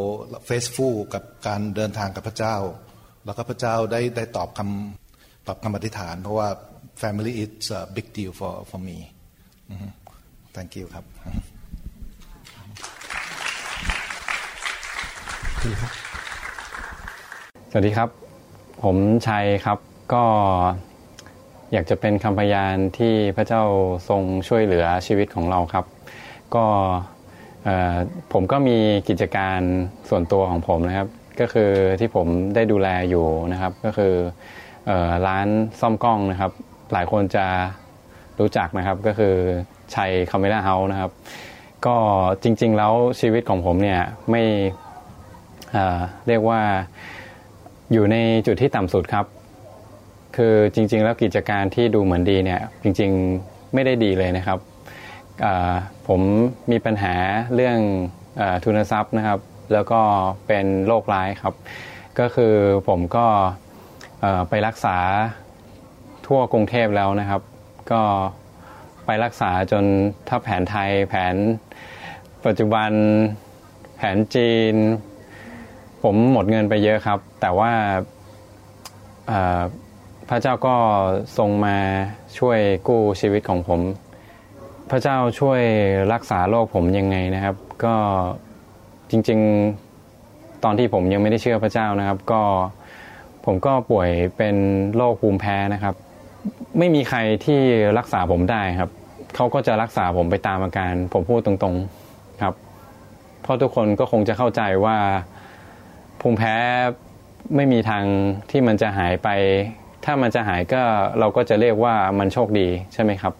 [0.46, 2.56] เฟซฟูกับการเดินทางกับพระเจ้า
[3.24, 6.48] แล้วก็พระเจ้าได้ได้ตอบคำตอบคำอธิษฐาน เพราะว่า
[7.02, 8.98] family is a big deal for for me
[10.54, 11.04] thank you ครับ
[17.70, 18.08] สวัสดีครับ
[18.82, 18.96] ผม
[19.28, 19.78] ชัยครับ
[20.12, 20.24] ก็
[21.72, 23.62] อยากจะเป็นคำพยานที่พระเจ้า
[24.08, 25.84] ทรงช่วยเหลือชีวิตของเราครับ
[26.54, 26.64] ก็
[28.32, 28.76] ผมก็มี
[29.08, 29.60] กิจการ
[30.08, 31.08] ส่วนตัวของผมนะครับ
[31.40, 34.14] ก็คือที่ผมได้ดูแลอยู่นะครับ ก็คือ
[34.90, 34.92] อ
[35.26, 35.46] ร้าน
[35.80, 36.52] ซ่อมกล้องนะครับ
[36.92, 37.46] หลายคนจะ
[38.40, 39.34] รู้จักนะครับก็คือ
[39.94, 41.10] ชัยคาเมล่าเฮาส์นะครับ
[41.86, 41.96] ก็
[42.42, 44.00] จริง ๆ แล้วชีวิตของผมเนี่ย
[44.30, 44.42] ไม่
[46.28, 46.60] เรียกว่า
[47.92, 49.26] อยู่ในจุดที่ต่ำสุดครับ
[50.36, 54.58] คือจริง ๆ แล้วกิจการที่ดูเหมือนดีเนี่ยจริงๆไม่ได้ดีเลยนะครับ
[56.08, 56.20] ผม
[56.70, 57.14] มีปัญหา
[57.54, 57.78] เรื่อง
[58.40, 59.40] อทุนทรัพย์นะครับ
[59.72, 60.00] แล้วก็
[60.46, 61.54] เป็นโรคร้ายครับ
[62.18, 62.54] ก็คือ
[62.88, 63.26] ผมก็
[64.48, 64.96] ไปรักษา
[66.26, 67.42] ทั่วกรุงเทพแล้วนะครับ
[67.92, 68.02] ก็
[69.06, 69.84] ไปรักษาจน
[70.28, 71.34] ถ้าแผนไทยแผน
[72.46, 72.90] ปัจจุบัน
[73.96, 74.74] แผนจีน
[76.02, 77.72] ผมหมดเงินไปเยอะครับ แต่ว่า
[80.28, 80.76] พระเจ้าก็
[81.38, 81.76] ทรงมา
[82.38, 83.80] ช่วยกู้ชีวิตของผม
[84.90, 85.60] พระเจ้าช่วย
[86.12, 87.94] รักษาโรคผมยังไงนะครับ ก็
[89.10, 92.42] จริงๆตอนที่ผมยังไม่ได้เชื่อพระเจ้านะครับ ก็
[93.44, 94.56] ผมก็ป่วยเป็น
[94.96, 95.94] โรคภูมิแพ้นะครับ
[96.78, 97.60] ไม่มีใครที่
[97.98, 98.90] รักษาผมได้ครับ
[99.34, 102.54] เขาก็จะรักษาผมไปตามอาการ ผมพูดตรงๆครับ
[103.42, 104.96] เพราะทุกคนก็คงจะเข้าใจว่า
[106.20, 106.54] ภูมิแพ้
[107.56, 108.04] ไม่มีทาง
[108.50, 109.28] ที่มันจะหายไป
[110.04, 110.82] ถ้ามันจะหายก็
[111.18, 113.34] เราก็จะเรียกว่ามันโชคดีใช่ไหมครับ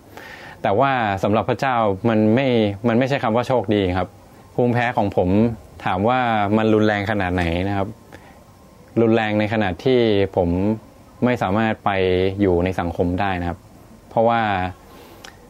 [0.62, 0.92] แต่ว่า
[1.22, 1.76] สำหรับพระเจ้า
[2.08, 2.46] มันไม่
[2.88, 4.08] มันไม่ใช่คำว่าโชคดีครับ
[4.54, 5.28] ภูมิแพ้ของผม
[5.84, 6.20] ถามว่า
[6.56, 7.88] มันรุนแรงขนาดไหนนะครับ
[9.00, 10.00] รุนแรงในขนาดที่
[10.36, 10.48] ผม
[11.24, 11.90] ไม่สามารถไป
[12.40, 13.58] อยู่ในสังคมได้นะครับ
[14.08, 14.40] เพราะว่า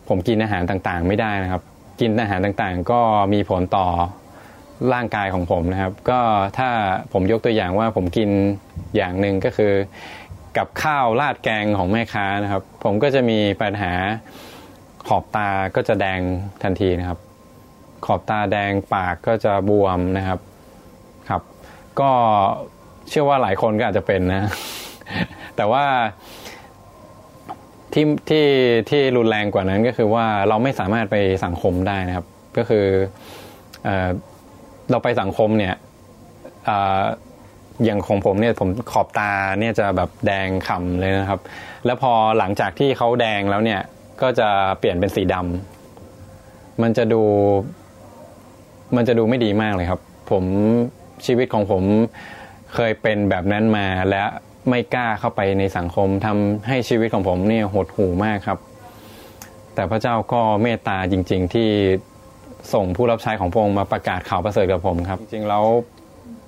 [0.08, 1.62] ผมกินอาหารต่างๆ ไม่ได้นะครับ
[2.00, 3.00] กินอาหารต่างๆ ก็
[3.32, 3.86] มีผลต่อ
[4.94, 6.20] ร่างกายของผมนะครับ ก็
[6.58, 6.68] ถ้า
[7.12, 8.30] ผมยกตัวอย่างว่าผมกิน
[8.96, 9.72] อย่างหนึ่งก็คือ
[10.56, 13.92] กับข้าวราดแกงของแม่ค้านะครับ ผมก็จะมีปัญหา
[15.08, 16.20] ขอบตาก็จะแดง
[16.62, 17.18] ทันทีนะครับ
[18.06, 20.38] ขอบตาแดงปากก็จะบวมนะครับ
[21.30, 21.42] ครับ
[22.00, 22.10] ก็
[23.08, 24.50] เชื่อว่าหลายคนก็อาจจะเป็นนะ
[25.56, 25.84] แต่ว่า
[27.92, 28.46] ที่ที่
[28.90, 32.86] ที่รุนแรงกว่านั้นก็คือว่าเราไม่สามารถไปสังคมได้นะครับ ก็คือ
[33.84, 33.90] เอ
[34.90, 35.74] เราไปสังคมเนี่ย
[37.84, 41.40] อย่างของผมเนี่ยผมขอบตาเนี่ยจะแบบแดงขำเลยนะครับ
[41.86, 43.80] แล้วพอหลังจากที่เขาแดงแล้วเนี่ย
[44.22, 47.22] ก็จะเปลี่ยนเป็นสีดำมันจะดู
[48.96, 50.44] มันจะดูไม่ดีมากเลยครับ ผม
[51.26, 51.82] ชีวิตของผม
[52.74, 54.24] เคยเป็นแบบนั้นมาและ
[54.68, 58.58] ไม่กล้าเข้าไปในสังคมทำให้ชีวิตของผมเนี่ยหดหู่มากครับ
[59.74, 61.68] แต่พระเจ้าก็เมตตาจริง ๆ ที่
[62.74, 65.64] ส่งผู้รับใช้ของพระองค์มาประกาศข่าวประเสริฐกับผมครับ จริงๆแล้ว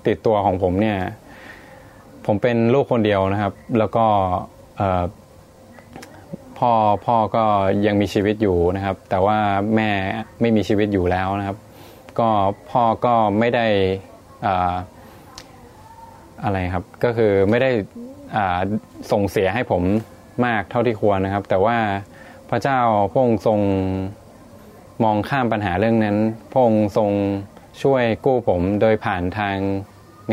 [0.06, 0.98] ติดตัวของผมเนี่ย
[2.26, 4.06] ผมเป็นลูกคนเดียวนะครับ แล้วก็
[6.58, 6.72] พ่อ
[7.06, 7.44] พ่อก็
[7.86, 9.38] ยังมีชีวิตอยู่นะครับ แต่ว่า
[9.76, 9.90] แม่
[10.40, 11.58] ไม่มีชีวิตอยู่แล้วนะครับ
[12.18, 12.28] ก็
[12.70, 13.66] พ่อก็ไม่ได้
[14.46, 14.74] อ่า
[16.44, 17.70] อะไรครับ ก็คือไม่ได้
[19.12, 19.82] ส่งเสียให้ผม
[20.46, 21.78] มากเท่าที่ควรนะครับ แต่ว่า
[22.50, 22.78] พระเจ้า
[23.12, 23.60] พระองค์ทรง
[25.04, 26.16] มองข้ามปัญหาเรื่องนั้น
[26.52, 27.10] พระองค์ทรง
[27.82, 29.56] ช่วยกู้ผมโดยผ่านทาง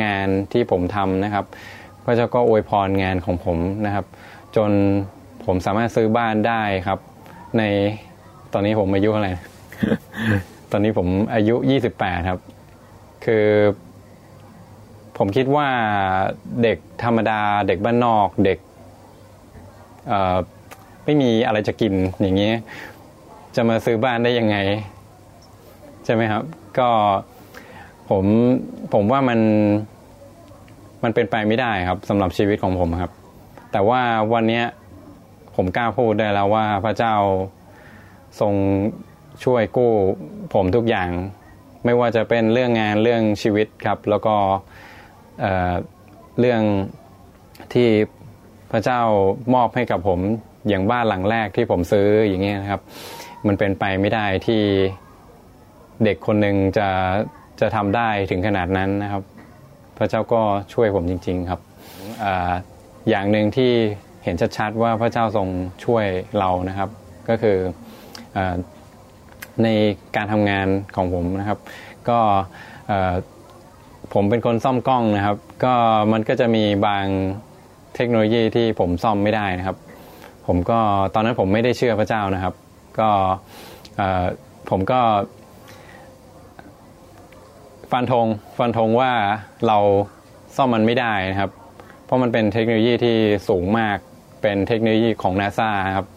[0.02, 1.46] งานที่ผมทำนะครับ
[2.08, 4.06] ระเจ้าก็อวยพรงานของผมนะครับ
[4.56, 4.72] จน
[5.46, 7.00] ผมสามารถซื้อบ้านได้ครับ
[7.58, 7.64] ใน
[8.54, 9.34] ตอนนี้ผมอายุเท่าไหร่
[10.72, 11.56] ตอนนี้ผมอายุ
[11.94, 12.40] 28 ครับ
[13.26, 13.48] คือ
[15.18, 15.68] ผมคิดว่า
[16.64, 18.58] เด็กธรรมดา เด็กบ้านนอก เด็ก
[20.08, 20.38] เอ่อ
[21.06, 22.52] ไม่มีอะไรจะกินอย่างนี้
[23.56, 24.58] จะมาซื้อบ้านได้ยังไง
[26.06, 26.44] ใช่ไหมครับ
[26.80, 26.90] ก็
[28.10, 28.26] ผม
[28.94, 29.40] ผมว่ามัน
[31.08, 33.12] มันเป็นไปไม่ได้ครับสำหรับชีวิตของผมครับ
[33.72, 34.02] แต่ว่า
[34.34, 34.64] วันนี้
[35.56, 37.16] ผมกล้าพูดได้แล้วว่าพระเจ้า
[38.40, 38.54] ทรง
[39.44, 39.92] ช่วยกู้
[40.54, 41.10] ผมทุกอย่าง
[41.86, 44.36] ไม่ว่าจะเป็นเรื่องงานเรื่องชีวิตครับ แล้วก็
[45.40, 46.62] เเรื่อง
[47.74, 47.90] ที่
[48.72, 49.02] พระเจ้า
[49.54, 50.20] มอบให้กับผม
[50.70, 52.82] อย่างบ้านหลังแรกที่ผมซื้ออย่างเงี้ยนะครับ
[53.48, 54.62] มันเป็นไปไม่ได้ที่
[56.04, 56.90] เด็กคนหนึ่งจะ
[57.60, 59.24] จะทำได้ถึงขนาดนั้นนะครับ
[59.98, 60.42] พระเจ้าก็
[60.74, 61.62] ช่วยผมจริง ๆ ครับ
[62.24, 62.26] อ
[63.10, 63.72] อย่างหนึ่งที่
[64.24, 65.48] เห็นชัดๆว่าพระเจ้าทรง
[65.86, 66.06] ช่วย
[66.40, 66.90] เรานะครับ
[67.30, 67.58] ก็คือ
[68.38, 68.40] อ
[69.64, 69.68] ใน
[70.16, 71.60] การทำงานของผมนะครับ
[72.10, 72.20] ก็
[74.14, 75.74] ผมเป็นคนซ่อมกล้องนะครับ ก็
[76.14, 77.06] มันก็จะมีบาง
[77.96, 79.78] เทคโนโลยีที่ผมซ่อมไม่ได้นะครับ
[80.48, 80.80] ผมก็
[81.14, 82.54] ตอนนั้นผมไม่ได้เชื่อพระเจ้านะครับ
[83.00, 83.10] ก็
[84.70, 85.00] ผมก็
[87.92, 88.26] ฟันธง
[88.58, 89.12] ฟันธงว่า
[89.68, 89.78] เรา
[90.56, 91.52] ซ่อมมันไม่ได้นะครับ
[92.06, 93.16] เพราะมันเป็นเทคโนโลยีที่
[93.50, 93.98] สูงมาก
[94.42, 96.08] เป็นเทคโนโลยีของนาซาครับ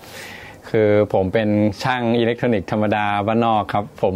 [0.71, 1.49] คือผมเป็น
[1.83, 4.15] ช่างอิเล็กทรอนิกส์ธรรมดาบ้านนอกครับ ผม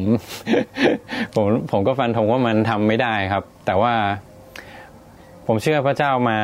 [1.34, 3.94] ผมผมก็ฟันธงว่ามันทำไม่ได้ครับ แต่ว่า
[5.46, 6.40] ผมเชื่อพระเจ้ามา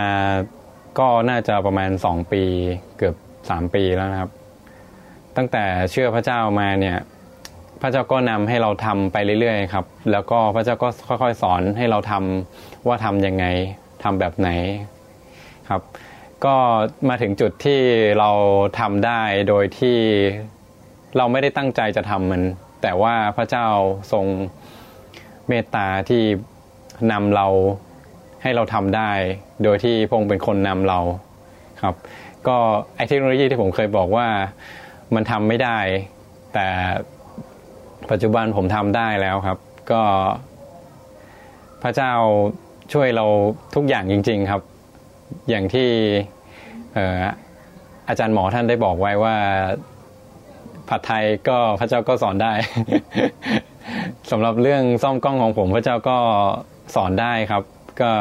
[0.98, 2.42] ก็น่าจะประมาณสองปี
[2.98, 3.14] เกือบ
[3.50, 4.30] สามปีแล้วนะครับ
[5.36, 6.96] ตั้งแต่เชื่อพระเจ้ามาเนี่ย
[7.80, 13.44] พระเจ้าก็นำให้เราทำไปเรื่อยๆครับ แล้วก็พระเจ้าก็ค่อย ๆ สอนให้เราทำว่าทำยังไง
[14.02, 14.48] ทำแบบไหน
[15.68, 15.82] ครับ
[16.44, 16.54] ก็
[17.08, 17.80] มาถึงจุดที่
[18.18, 18.30] เรา
[18.80, 19.98] ทำได้โดยที่
[21.16, 22.42] เราไม่ได้ตั้งใจจะทำมัน
[22.82, 23.66] แต่ว่าพระเจ้า
[24.12, 24.26] ทรง
[25.48, 26.22] เมตตาที่
[27.12, 27.46] นำเรา
[28.42, 29.10] ให้เราทำได้
[29.62, 31.00] โดยที่พงค์เป็นคนนำเรา
[31.82, 31.94] ครับ
[32.48, 32.56] ก็
[32.96, 34.26] ไอเทคโนโลยีที่ผมเคยบอกว่า
[35.14, 35.78] มันทำไม่ได้
[36.54, 36.66] แต่
[38.10, 39.58] ปัจจุบันผมทำได้แล้วครับ
[39.90, 40.02] ก็
[41.82, 42.12] พระเจ้า
[42.92, 43.24] ช่วยเรา
[43.74, 44.62] ทุกอย่างจริง ๆครับ
[45.50, 45.88] อย่างที่
[46.94, 47.22] เอ่อ
[48.08, 49.36] อาจารย์หมอท่านได้บอกไว้ว่า
[50.88, 52.52] ผัดไทยก็พระเจ้าก็สอนได้
[54.30, 56.18] สำหรับเรื่องซ่อมกล้องของผม พระเจ้าก็
[56.94, 57.62] สอนได้ครับ
[58.00, 58.12] ก็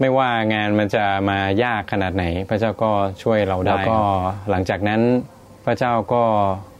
[0.00, 2.90] ไม่ว่างานมันจะมายากขนาดไหน พระเจ้าก็
[3.22, 3.98] ช่วยเราได้แล้วก็
[4.50, 5.00] หลังจากนั้น
[5.66, 6.24] พระเจ้าก็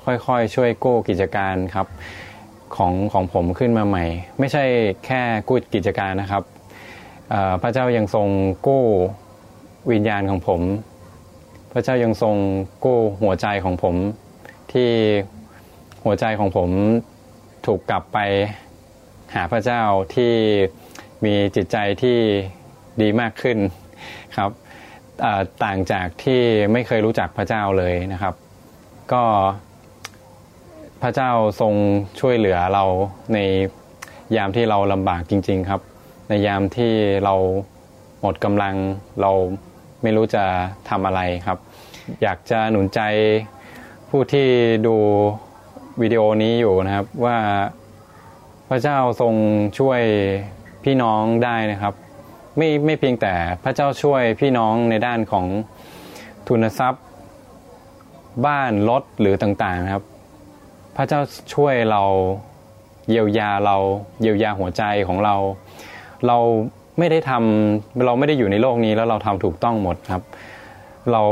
[0.04, 1.86] ค่อยๆ ช่วยกู้กิจการครับ
[2.76, 4.04] ของของผมขึ้นมาใหม่
[4.38, 4.64] ไม่ใช่
[5.06, 6.42] แค่กู้กิจการนะครับ
[7.62, 8.28] พระเจ้ายังทรง
[8.66, 8.84] กู้
[9.90, 10.60] วิญญาณของผม
[11.72, 12.36] พระเจ้ายังทรง
[12.84, 13.96] กู้หัวใจของผม
[14.72, 14.90] ที่
[16.04, 16.70] หัวใจของผม
[17.66, 18.18] ถูกกลับไป
[19.34, 19.82] หาพระเจ้า
[20.14, 20.34] ที่
[21.24, 22.18] มีจิตใจที่
[23.00, 23.58] ดีมากขึ้น
[24.38, 24.50] ครับ
[25.64, 26.40] ต่างจากที่
[26.72, 28.34] ไม่เคยรู้จักพระเจ้าเลยนะครับ
[29.12, 29.24] ก็
[31.02, 31.74] พระเจ้าทรง
[32.20, 32.84] ช่วยเหลือเรา
[33.34, 33.38] ใน
[34.36, 35.80] ยามที่เราลำบากจริง ๆครับ
[36.28, 36.92] ในยามที่
[37.24, 37.34] เรา
[38.20, 38.74] หมดกำลัง
[39.20, 39.32] เรา
[40.02, 40.44] ไม่รู้จะ
[40.88, 41.58] ทำอะไรครับ
[42.22, 43.00] อยากจะหนุนใจ
[44.10, 44.48] ผู้ที่
[44.86, 44.96] ดู
[46.02, 47.36] วิดีโอนี้อยู่นะครับว่า
[48.68, 49.34] พระเจ้าทรง
[49.78, 50.00] ช่วย
[50.84, 51.94] พี่น้องได้นะครับ
[52.56, 53.34] ไม่ไม่เพียงแต่
[53.64, 55.46] พระเจ้าช่วยพี่น้องในด้านของ
[56.48, 57.04] ทุนทรัพย์
[58.46, 60.04] บ้านรถหรือต่างๆนะครับ
[60.96, 61.20] พระเจ้า
[61.54, 62.02] ช่วยเรา
[63.08, 63.76] เยียวยาเรา
[64.22, 65.36] เยียวยาหัวใจของเรา
[66.26, 66.38] เรา
[66.98, 70.22] ไม่ได้ทำเราไม่ได้อยู่ในโลกนี้แล้วเราทำถูกต้องหมดครับ
[71.12, 71.22] เรา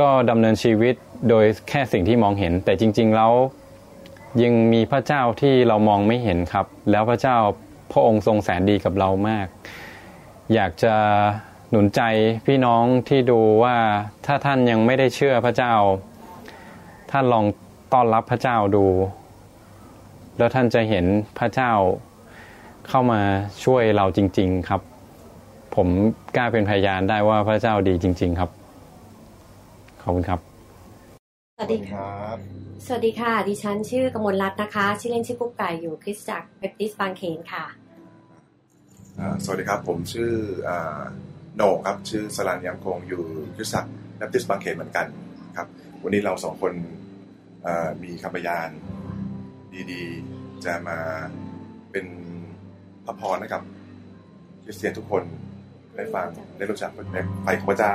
[0.00, 0.94] ก็ดำเนินชีวิต
[1.28, 3.32] โดยแค่สิ่งที่มองเห็น แต่จริง ๆ แล้ว
[4.42, 7.36] ยังมีพระเจ้าที่เรามองไม่เห็นครับ แล้วพระเจ้า
[7.92, 9.46] พระองค์ทรงแสนดีกับเรามาก
[10.54, 10.94] อยากจะ
[11.70, 12.00] หนุนใจ
[12.46, 13.76] พี่น้องที่ดูว่า
[14.26, 15.74] ถ้าท่านยังไม่ได้เชื่อพระเจ้า
[17.10, 17.44] ท่านลอง
[17.92, 18.84] ต้อนรับพระเจ้าดู
[20.38, 21.04] แล้วท่านจะเห็น
[21.38, 21.72] พระเจ้า
[22.88, 23.20] เข้ามา
[23.64, 24.80] ช่วยเราจริง ๆครับ
[25.76, 25.88] ผม
[26.36, 28.50] กล้าเป็นพยานได้ว่าพระเจ้าดีจริง ๆครับ
[30.02, 30.40] ขอบคุณครับ
[31.56, 32.08] สวัสดีค่ะ
[32.86, 37.64] สวัสดีค่ะ ดิฉันชื่อกมลรัตน์นะคะ ชื่อเล่นชื่อกุ๊กไก่อยู่คริสตจักรเบปติสบางเขนค่ะ
[39.18, 40.30] อ่าสวัสดีครับ ผมชื่อ
[40.68, 41.00] อ่า
[41.56, 43.22] โหน่งครับ ชื่อสลันยังคงอยู่
[43.56, 45.06] คริสตจักรแบปติสต์บางเขนเหมือนกัน
[45.56, 45.66] ครับ
[46.02, 46.99] วันนี้เราสองคนอ่า
[48.02, 48.68] มีคำพยาน
[49.92, 50.98] ดีๆ จะมา
[51.90, 52.06] เป็น
[53.04, 53.62] พระพรให้กับ
[54.64, 55.24] คริสเตียนทุกคน
[55.94, 56.90] ได้ฟังได้รู้จัก
[57.42, 57.94] ไฟของพระเจ้า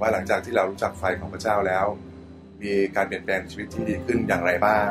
[0.00, 1.86] ว่าหลังจากที่เรารู้จักไฟของพระเจ้าแล้ว
[2.62, 4.88] มีการเปลี่ยนแปลงชีวิตที่ดีขึ้นอย่างไรบ้าง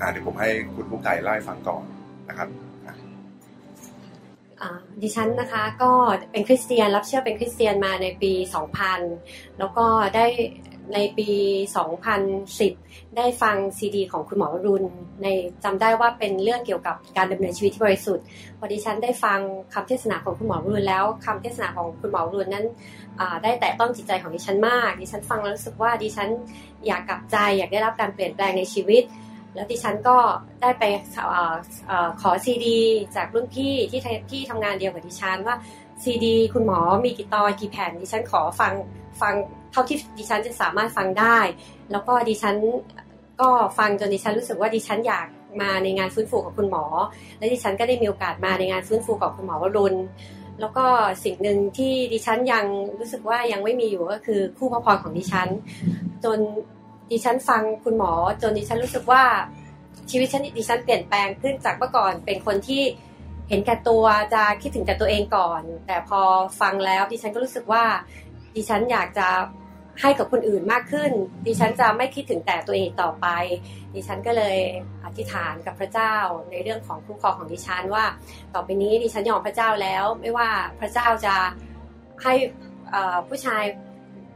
[0.00, 1.84] อ่าเดี๋ยวผมให้คุณผู้ไก่เล่าให้ฟังก่อน
[2.28, 2.48] นะครับ
[4.60, 4.70] อ่า
[5.02, 5.92] ดิฉันนะคะก็
[6.30, 8.32] เป็นคริสเตียนรับเชื่อเป็นคริสเตียนมาในปี
[8.96, 9.86] 2000 แล้วก็
[10.16, 10.26] ได้
[10.94, 11.28] ในปี
[12.02, 14.84] 2010 ได้ฟังซีดี ของคุณหมอวรุณ
[15.22, 15.26] ใน
[15.64, 18.24] จำได้ว่าเป็นเรื่องเกี่ยวกับการดำเนินชีวิตที่บริสุทธิ์
[18.58, 19.38] พอดิฉันได้ฟัง
[19.72, 22.66] คำเทศนาของคุณหมอวรุณแล้วคำเทศนาของคุณหมอวรุณนั้น
[23.42, 26.28] ได้แตะต้องจิตใจของดิฉันมาก ดิฉันฟังแล้วรู้สึกว่าดิฉัน
[26.86, 29.02] อยากกลับใจ อยากได้รับการเปลี่ยนแปลงในชีวิต
[29.54, 30.16] แล้วดิฉันก็
[30.62, 30.84] ได้ไป
[31.30, 31.34] อ
[32.04, 32.78] อขอซีดี
[33.16, 35.56] จากรุ่นพี่ที่ทที่ทำงานเดียวกับดิฉันว่า
[36.02, 38.72] ซีดี คุณหมอมีกี่ตอนกี่แผ่นดิฉันขอฟัง
[39.20, 39.34] ฟัง
[39.72, 41.38] เท่าที่ดิฉันจะสามารถฟังได้
[41.92, 42.56] แล้วก็ดิฉัน
[43.40, 43.48] ก็
[43.78, 45.26] ฟังจนดิฉันรู้สึกว่าดิฉันอยาก
[45.62, 46.84] มาในงานฟื้นฟูกับคุณหมอ
[47.38, 49.96] และดิฉันก็ได้มีโอกาสมาในงานฟื้นฟูกับคุณหมอวรุณ
[50.60, 50.84] แล้วก็
[51.24, 52.64] สิ่งหนึ่งที่ดิฉันยัง
[52.98, 55.48] รู้สึกว่ายังไม่มีอยู่ก็คือคู่พระพรของดิฉัน
[56.24, 56.38] จน
[57.10, 58.12] ดิฉันฟังคุณหมอ
[58.42, 59.22] จนดิฉันรู้สึกว่า
[60.10, 62.82] ชีวิตฉันดิฉันเปลี่ยนแปลงขึ้นจากเมื่อก่อน เป็นคนที่
[63.48, 64.04] เห็นแก่ตัว
[64.34, 66.20] จะคิดถึงแต่ตัวเองก่อน แต่พอ
[66.60, 67.84] ฟังแล้วดิฉันก็รู้สึกว่า
[68.56, 69.28] ดิฉันอยากจะ
[70.00, 71.12] ให้กับคนอื่นมากขึ้น
[71.46, 73.26] ดิฉันจะไม่คิดถึงแต่ตัวเองต่อไป
[73.94, 74.56] ดิฉันก็เลย
[75.04, 76.14] อธิษฐานกับพระเจ้า
[76.50, 78.04] ในเรื่องของคุ้มครองของดิฉันว่า
[78.54, 80.48] ต่อไปนี้ดิฉันยอมพระเจ้าแล้ว ไม่ว่า
[80.80, 81.34] พระเจ้าจะ
[82.22, 82.34] ให้
[83.28, 83.62] ผู้ชาย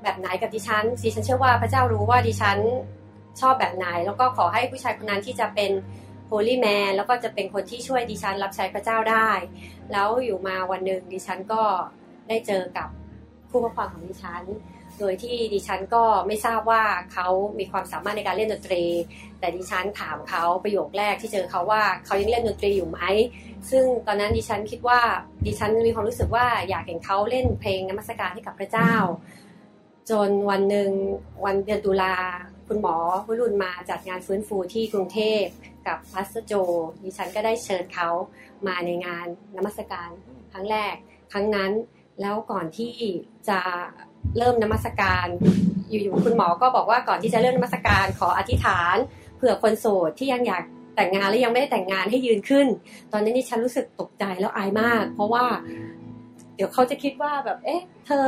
[0.03, 2.59] แบบไหนกับดิฉัน ดิฉันเชื่อว่าพระเจ้ารู้ว่าดิฉัน
[3.41, 5.71] ชอบแบบไหน แล้วก็ขอให้ผู้ชายคนนั้นที่จะเป็น
[6.31, 9.31] holy man แล้วก็จะเป็นคนที่ช่วยดิฉันรับใช้พระเจ้าได้
[9.93, 11.63] แล้วอยู่มาวันหนึ่งดิฉันก็
[12.29, 12.89] ได้เจอกับ
[13.51, 14.43] ผู้ปกครองของดิฉัน
[15.01, 16.83] โดยที่ดิฉันก็ไม่ทราบว่า
[17.13, 17.29] เขา
[17.59, 18.85] มีความสามารถในการเล่นดนตรี
[19.41, 23.01] แต่ดิฉันถามเขาประโยคแรกที่เจอเขาว่าเขายังเล่นดนตรีอยู่ไหม
[23.71, 25.01] ซึ่งตอนนั้นดิฉันคิดว่า
[25.47, 28.93] ดิฉันมีความรู้สึกว่าอยากเห็นเขาเล่นเพลงนมัสการให้กับพระเจ้า
[30.11, 30.91] จนวันหนึ่ง
[31.45, 32.17] วันเดือนตุลา
[32.69, 32.97] คุณหมอ
[33.29, 35.45] วรุณมาจัดงานฟื้นฟูที่กรุงเทพ
[35.87, 36.53] กับพัสโจ
[37.05, 38.09] ดิฉันก็ได้เชิญเขา
[38.67, 39.27] มาในงาน
[39.57, 40.11] นมัสการ
[40.53, 40.95] ครั้งแรก
[41.33, 41.73] ครั้งนั้น
[42.21, 42.93] แล้วก่อนที่
[43.49, 43.61] จะ
[44.39, 45.27] เริ่มนมัสการ
[45.91, 48.97] อยู่ๆคุณหมอก็บอกว่าก่อนที่จะเริ่มนมัสการขออธิษฐาน
[49.37, 50.63] เผื่อคนโสดที่ยังอยาก
[50.97, 52.67] แต่งงานและยังไม่ได้แต่งงานให้ยืนขึ้น
[53.13, 55.45] ตอนนี้ดิฉันรู้สึกตกใจแล้วอายมาก เพราะว่า
[56.57, 58.25] เดี๋ยวเขาจะคิดว่าแบบ เอ๊ะ เธอ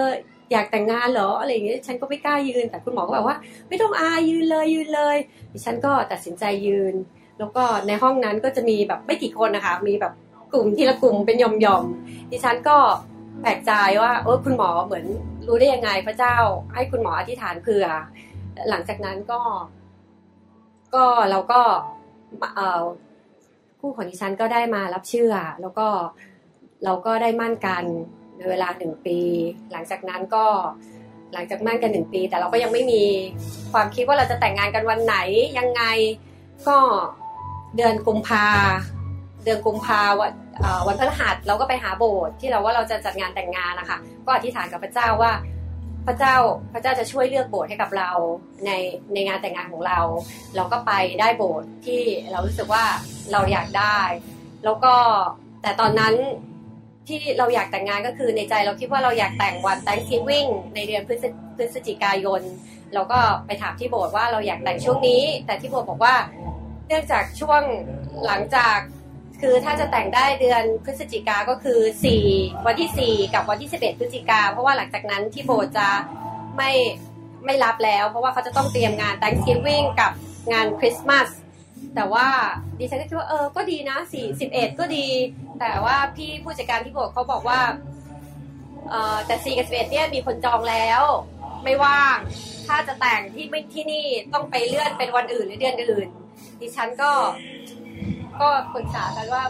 [0.53, 3.37] อยากแต่งงานเหรออะไรอย่างเงี้ยฉันก็ไม่กล้ายืน แต่คุณหมอก็บอกว่า
[3.69, 5.17] ไม่ต้องอายยืนเลยยืนเลย
[5.53, 6.95] ดิฉันก็ตัดสินใจยืน
[7.39, 10.13] แล้วก็ในห้องนั้นก็จะมีแบบไม่กี่คนนะคะ มีแบบ
[10.53, 12.77] กลุ่มทีละกลุ่มเป็นยอมยอมๆดิฉันก็
[13.43, 13.73] แปลกใจ
[14.03, 15.05] ว่าเออคุณหมอเหมือน
[15.47, 16.37] รู้ได้ยังไงพระเจ้า
[16.75, 17.87] ให้คุณหมออธิษฐานเผื่อ
[18.69, 19.41] หลังจากนั้นก็
[20.95, 21.61] ก็เราก็
[22.57, 22.85] เออ
[23.81, 25.89] คู่ของดิฉันก็ได้มารับเชื่อ แล้วก็
[26.85, 27.85] เราก็ได้มั่นกัน
[28.37, 29.19] ในเวลาหนึ่งปี
[29.73, 30.45] หลังจากนั้นก็
[31.33, 33.03] หลังจากมั่นกันหนึ่งปี แต่เราก็ยังไม่มี
[33.73, 35.17] ความคิดว่าเราจะแต่งงานกันวันไหน
[35.59, 35.83] ยังไง
[36.69, 36.79] ก็
[37.77, 38.47] เดือนกุมภา
[39.45, 40.33] เดือนกุมภาวัน
[40.87, 45.33] วันพฤหัสเราก็ไปหาโบสถ์ที่เราว่าเราจะจัดงานแต่งงานนะคะก็อธิษฐานกับพระเจ้าว่า
[46.07, 46.37] พระเจ้า
[46.73, 48.11] พระเจ้าจะช่วยเลือกโบสถ์ให้กับเรา
[48.67, 48.71] ใน
[49.15, 50.01] ในงานแต่งงานของเรา
[50.57, 52.01] เราก็ไปได้โบสถ์ที่
[52.31, 52.85] เรารู้สึกว่า
[53.33, 53.99] เราอยากได้
[54.65, 54.95] แล้วก็
[55.63, 56.15] แต่ตอนนั้น
[57.07, 61.25] ที่เราอยากแต่งงานก็คือในใจเราคิดว่าเราอยากแต่งวัน Thanksgiving ในเดือนพฤศ
[61.57, 62.43] พฤศจิกายน
[62.95, 66.15] เราก็ไปถามที่โบสถ์ว่าเราอยากแต่งช่วงนี้ แต่ที่โบสถ์บอกว่า
[66.87, 67.63] เนื่องจากช่วง
[68.27, 68.77] หลังจาก
[69.41, 71.81] คือถ้าจะแต่งได้เดือนพฤศจิกาก็คือ
[72.23, 75.89] 4วันที่ 4 กับวันที่ 11 พฤศจิกา เพราะว่าหลังจากนั้นที่โบจะ
[76.57, 76.71] ไม่
[77.45, 80.13] ไม่รับแล้ว เพราะว่าเขาจะต้องเตรียมงาน Thanksgiving กับ
[80.53, 81.29] งานคริสต์มาส
[81.95, 82.29] แต่ว่า
[82.79, 85.07] ดิฉันก็คิดว่าเออก็ดีนะ4 11 ก็ดี
[85.61, 87.61] แต่ว่าพี่ผู้จัดการที่โบเขาบอกว่า
[88.91, 91.03] เออแต่4กับ11เนี่ยมีคนจองแล้ว
[91.65, 92.17] ไม่ว่าง
[92.67, 96.09] ถ้าจะแต่งที่ไม่ที่นี่ต้องไปเลื่อนเป็นวันอื่นหรือเดือนอื่น
[96.61, 97.11] ดิฉันก็
[98.43, 99.43] ก็ปรึกษากันว่า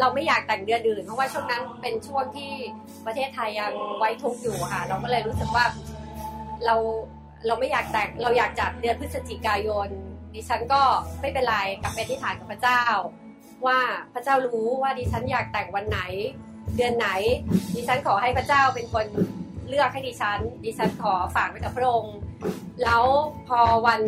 [0.00, 2.50] เราไม่อยากแต่งเดือนอื่น เพราะว่าช่วงนั้นเป็นช่วงที่
[3.06, 5.64] ประเทศไทยยังไว้ทุกข์อยู่ค่ะ เราก็เลยรู้สึกว่า
[6.64, 6.76] เรา
[7.46, 9.88] เราไม่อยากแต่งเราอยากจัดเดือนพฤศจิกายน
[10.34, 10.82] ดิฉันก็
[11.20, 12.82] ไม่เป็นไรกลับไปที่ฐานกับพระเจ้า
[13.66, 13.78] ว่า
[14.12, 16.00] พระเจ้ารู้ว่าดิฉันอยากแต่งวันไหน
[16.76, 17.08] เดือนไหน
[17.74, 19.06] ดิฉันขอให้พระเจ้าเป็นคน
[19.68, 22.16] เลือกให้ดิฉัน ดิฉันขอฝากไว้กับพระองค์
[22.82, 23.04] แล้ว
[23.48, 24.00] พอวัน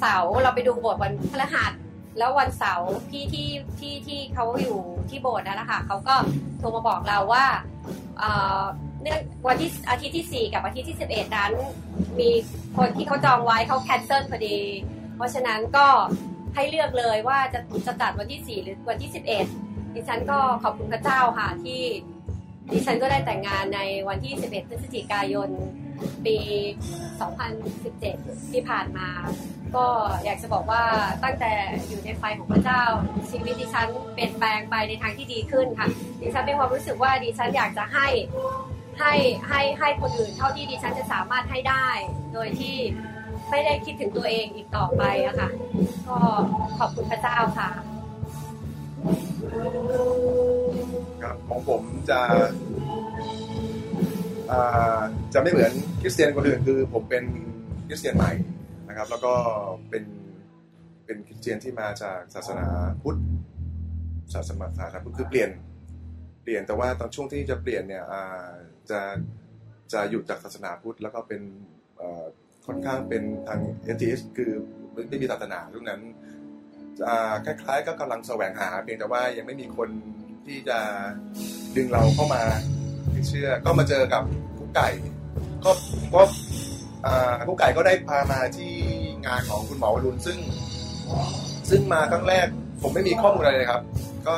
[0.00, 1.72] เสาร์เราไปดูบสถ์วันพฤหัส
[2.18, 3.48] แล้ววันเสาร์พี่ที่
[3.78, 4.78] ที่ที่เขาอยู่
[5.10, 6.14] ที่โบสถ์นั่นะคะเขาก็
[6.58, 7.46] โทรมาบอกเราว่า
[8.18, 8.62] เอ่อ
[9.02, 11.52] เนื่องวันที่อาทิตย์ที่ 4 กับอาทิตย์ที่ 11 นั้น
[12.20, 12.30] มี
[12.76, 14.58] คนที่เขาจองไว้เขาแคนเซิลพอดี
[15.16, 15.86] เพราะฉะนั้นก็
[16.54, 19.10] ให้เลือกเลยว่าจะจะจัดวันที่ 4 หรือวันที่
[19.52, 21.82] 11ดิฉันก็ขอบคุณพระเจ้าค่ะที่
[22.72, 25.50] ดิฉันก็ได้แต่งงานในวันที่ 11 พฤศจิกายน
[26.26, 26.36] ปี
[27.64, 29.08] 2017 ที่ผ่านมา
[29.76, 29.86] ก็
[30.24, 30.82] อยากจะบอกว่า
[31.24, 31.52] ตั้งแต่
[31.88, 32.82] อยู่ในไฟของพระเจ้า
[33.30, 35.88] ชีวิตดิฉันเปลี่ยนแปลงไปในทางที่ดีขึ้นค่ะ
[36.20, 38.08] ดิฉันมีความรู้สึกว่าดิฉันอยากจะให้
[38.98, 39.12] ให้
[39.48, 41.88] ให้ให้คนอื่นเท่าที่ดิฉันจะสามารถให้ได้
[42.32, 42.76] โดยที่
[43.50, 45.48] ไม่ได้คิดถึงตัวเองอีกต่อไปอะค่ะ
[46.08, 46.18] ก็
[46.78, 47.68] ขอบคุณพระเจ้าค่ะ
[51.22, 51.75] ครับของผม
[52.10, 52.20] จะ
[55.34, 57.24] จะไม่เหมือนคริสเตียนคนอื่นคือผมเป็น
[57.88, 58.32] คริสเตียนใหม่
[58.88, 59.32] นะครับ แล้วก็
[59.90, 60.04] เป็น
[61.04, 62.66] เป็นคริสเตียนที่มาจากศาสนา
[63.02, 63.18] พุทธ
[64.34, 65.50] ศาสนาศาสนาพุทธคือเปลี่ยน
[66.42, 68.04] เปลี่ยนแต่ว่าตอนช่วงที่จะเปลี่ยนเนี่ย
[68.90, 69.00] จะ
[69.92, 71.42] จะหยุดจากศาสนาพุทธแล้วก็เป็น
[72.66, 74.50] ค่อนข้างเป็นทางเอทิสคือ
[74.92, 76.00] ไม่ไม่มีศาสนาตรงนั้น
[77.44, 79.88] คล้ายๆก็กำลังแสวงหาเพียงแต่ว่ายังไม่มีคน
[80.46, 80.78] ที่จะ
[81.76, 82.42] ดึงเราเข้ามา
[83.28, 84.22] เชื่อ ก็มาเจอกับ
[84.58, 84.88] กุ๊กไก่
[85.64, 85.70] ก็
[86.14, 86.22] ก็
[87.46, 88.72] กุ๊กไก่ก็ได้พามาที่
[89.26, 90.38] งานของคุณหมอวรุณซึ่ง
[91.70, 92.46] ซึ่งมาครั้งแรก
[92.82, 93.82] ผมไม่มีข้อมูลอะไรเลยครับ
[94.26, 94.36] ก็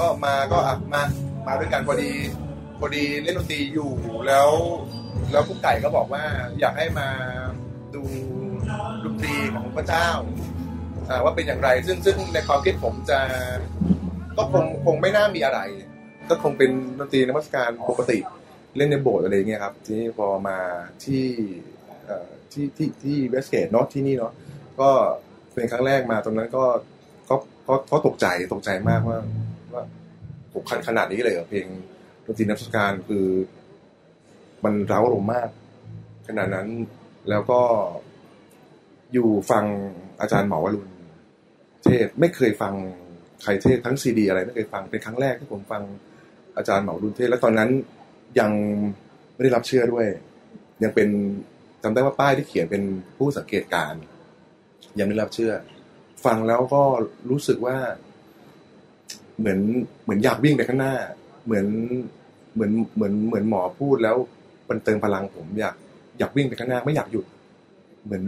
[0.00, 1.02] ก็มาก็อะมา
[1.46, 2.10] มาด้วยกันพอดี
[2.80, 3.90] พอดีเล่นดนตรีอยู่
[4.26, 4.48] แล้ว
[5.32, 6.24] แล้วกุ๊กไก่ก็บอกว่า
[6.60, 7.08] อยากให้มา
[7.94, 8.02] ดู
[9.04, 10.08] ดนตรีของพระเจ้า
[11.24, 13.18] ว่าเป็นอย่างไร ซึ่งซึ่งในความคิดผมจะ
[14.38, 15.60] ก็คงคงไม่น่ามีอะไร
[16.28, 18.18] ก็คงเป็นดนตรีนมัสการปกติ
[18.76, 20.58] เล่นในโบสถ์อะไรเงี้ยครับ ทีนี้พอมา
[21.04, 21.24] ที่
[22.06, 24.32] เอ่อที่ที่ที่เวสเกตเนาะที่นี่เนาะ
[24.80, 24.90] ก็
[25.54, 26.64] เป็นครั้งแรกมาตรงนั้นก็
[27.28, 27.34] ก็
[27.68, 29.18] ก็ก็ตกใจตกใจมากว่า
[29.74, 29.84] ว่า
[30.48, 31.66] โหขนขนาดนี้เลยเหรอเพลง
[32.24, 33.26] ดนตรีนมัสการคือ
[34.64, 35.48] มันเร้าอารมณ์มาก
[36.28, 36.68] ขนาดนั้น
[37.30, 37.60] แล้วก็
[39.12, 39.64] อยู่ฟัง
[40.20, 40.88] อาจารย์หมอวรุณ
[41.84, 42.74] เทศไม่เคยฟัง
[43.42, 45.82] ใครเทศทั้งซีดีอะไรไม่เคยฟังเป็นครั้งแรกที่ผมฟัง
[46.56, 47.70] อาจารย์เหมอวรุณเทศ และตอนนั้น
[48.40, 48.50] ยัง
[49.34, 50.06] ไม่ได้รับเชื่อด้วย
[50.82, 51.08] ยังเป็น
[51.82, 52.82] จำได้ว่าป้ายที่เขียนเป็น
[53.16, 53.94] ผู้สังเกตการ
[54.98, 55.52] ยังไม่รับเชื่อ
[56.24, 56.82] ฟังแล้วก็
[57.30, 57.76] รู้สึกว่า
[59.38, 59.60] เหมือน
[60.02, 60.94] เหมือนอยากวิ่งไปข้างหน้า
[61.44, 61.66] เหมือน
[62.54, 64.16] เหมือนเหมือนเหมือนหมอพูดแล้ว
[64.68, 65.74] มันเติมพลังผมอยาก
[66.18, 67.26] อยากวิ่งไปข้างหน้าไม่อยากหยุด
[68.04, 68.22] เหมือน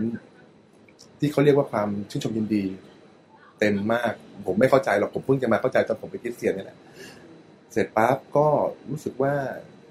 [1.18, 2.64] ที่เขาเรียกว่าความชื่นชมยินดี
[3.58, 4.12] เต็มมาก
[4.46, 6.78] ผมไม่เข้าใจหรอกผมเพิ่งจะมาเข้าใจตอนผมเป็นคริสเตียนนี่แหละ
[7.72, 8.46] เสร็จปั๊บก็
[8.90, 9.34] รู้สึกว่า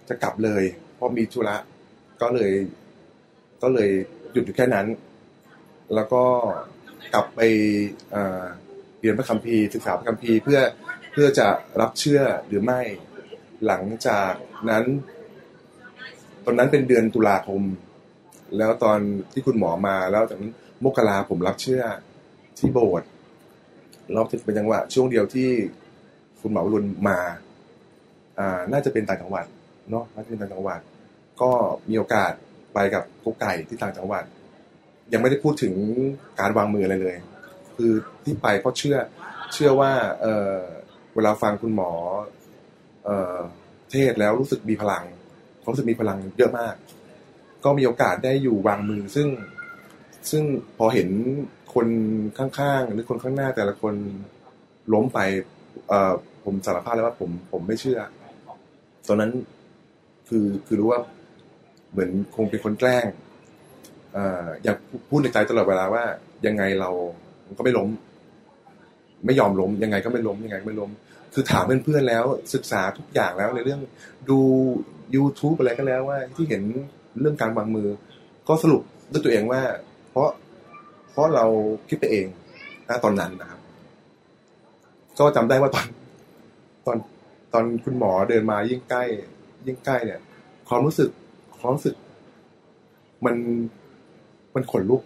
[0.10, 0.64] จะกลับเลย
[0.96, 1.58] เพราะมีธุระ
[2.22, 2.52] ก็เลย
[3.62, 3.90] ก็เลย
[4.32, 4.88] หยุดอยู่แค่นั้น
[5.96, 6.24] แล้วก็
[7.14, 7.40] กลับไป
[8.12, 8.44] เอ่อ
[9.00, 10.60] เรียนพระคัมภีร์ศึกษาพระคัมภีร์เพื่อ
[11.12, 11.48] เพื่อจะ
[11.82, 12.82] รับเชื่อหรือไม่
[13.66, 14.32] หลังจาก
[14.70, 14.84] นั้น
[16.46, 17.62] ตอนนั้นเป็นเดือนตุลาคม
[18.58, 19.00] แล้วตอน
[19.34, 21.84] ที่คุณหมอมาแล้วจากนั้นมกราผมรับเชื่อ
[22.58, 23.10] ที่โบสถ์
[24.16, 25.50] รอบที่เป็นจังหวะช่วงเดียวที่
[26.42, 27.18] คุณหมอวรุณมา
[28.40, 29.46] อ่า น่าจะเป็นต่างจังหวัด
[29.90, 30.80] เนาะน่าจะเป็นต่างจังหวัด
[31.42, 31.52] ก็
[31.90, 32.32] มีโอกาส
[32.74, 34.24] ไปกับกุ๊กไก่ที่ต่างจังหวัด
[35.14, 35.74] ยังไม่ได้พูดถึง
[36.40, 37.16] การวางมืออะไรเลย
[37.76, 37.92] คือ
[38.24, 38.98] ที่ไปเพราะเชื่อ
[39.54, 39.92] เชื่อว่า
[40.22, 40.58] เออ
[41.16, 41.92] เวลาฟังคุณหมอ
[43.06, 43.38] เออ
[43.92, 45.04] เทศแล้วรู้สึกมีพลัง
[45.72, 46.76] รู้สึกมีพลังเยอะมาก
[47.64, 49.28] ก็มีโอกาสได้อยู่วางมือซึ่ง
[50.32, 50.44] ซึ่ง
[50.78, 51.10] พอเห็น
[51.74, 51.88] คน
[52.38, 53.94] ข้างๆหรือคนข้างหน้าแต่ละคน
[54.94, 55.20] ล้มไป
[55.90, 56.14] เอ่อ
[56.46, 58.00] ผมสารภาพเลยว่าผมผมไม่เชื่อ
[59.08, 59.32] ตอนนั้น
[60.30, 61.02] คือคือรู้ว่า
[61.92, 63.06] เหมือนคงเป็นคนแกล้ง
[64.14, 64.78] เอ่ออยาก
[65.10, 66.04] พูดในใจตลอดเวลาว่า
[66.48, 66.90] ยังไงเรา
[67.58, 67.90] ก็ไม่ล้ม
[69.26, 70.92] ไม่ยอมล้ม ยังไงก็ไม่ล้มยังไงก็ไม่ล้ม
[71.34, 73.82] คือถามเพื่อนๆแล้ว ศึกษาทุกอย่างแล้วในเรื่อง
[74.30, 74.40] ดู
[75.16, 76.62] YouTube อะไรก็แล้วว่า ที่เห็น
[77.20, 77.88] เรื่องการวางมือ
[78.48, 79.62] ก็สรุปด้วยตัวเองว่า
[80.10, 80.30] เพราะ
[81.20, 81.46] ราะเรา
[81.90, 82.28] คิดไปเอง
[82.90, 83.60] นะตอนนั้นนะครับ
[85.20, 85.86] ก็จำได้ว่าตอน
[86.86, 86.98] ตอน
[87.54, 89.04] ตอนคุณหมอเดินมายิ่งใกล้
[89.68, 90.20] ยิ่งใกล้เนี่ย
[90.70, 91.10] ความรู้สึก
[91.60, 91.96] ความรู้สึก
[93.26, 93.36] มัน
[94.56, 95.02] มันขนลุก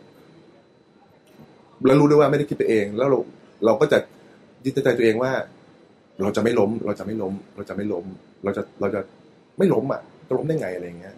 [1.86, 3.20] แล้วรู้ด้วยว่าไม่ได้คิดไปเอง แล้วเรา
[3.66, 3.98] เราก็จะ
[4.64, 5.32] ยึดใจตัวเองว่า
[6.22, 8.06] เราจะไม่ล้ม เราจะไม่ล้ม เราจะไม่ล้ม
[8.44, 9.02] เราจะเราจะ
[9.58, 11.16] ไม่ล้มอะจะล้มได้ไงอะไรเงี้ย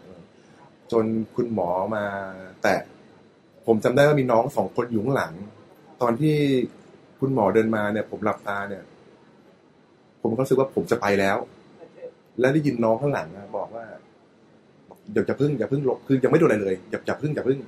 [0.92, 2.06] จนคุณหมอมา
[2.64, 2.74] แต่
[3.68, 5.34] ผมจำได้ว่ามีน้องสองคนอยู่ข้างหลัง
[6.02, 6.36] ตอนที่
[7.20, 8.84] คุณหมอเดินมาเนี่ย ผมหลับตาเนี่ย
[10.22, 11.38] ผมก็รู้สึกว่าผมจะไปแล้ว
[12.40, 13.86] แล้วได้ยินน้องข้างหลังนะบอกว่า
[15.12, 17.60] เดี๋ยวจะพึ่งอย่าพึ่งล้มคือยังไม่โดนอะไรเลยอย่าอย่าพึ่งอย่าพึ่ง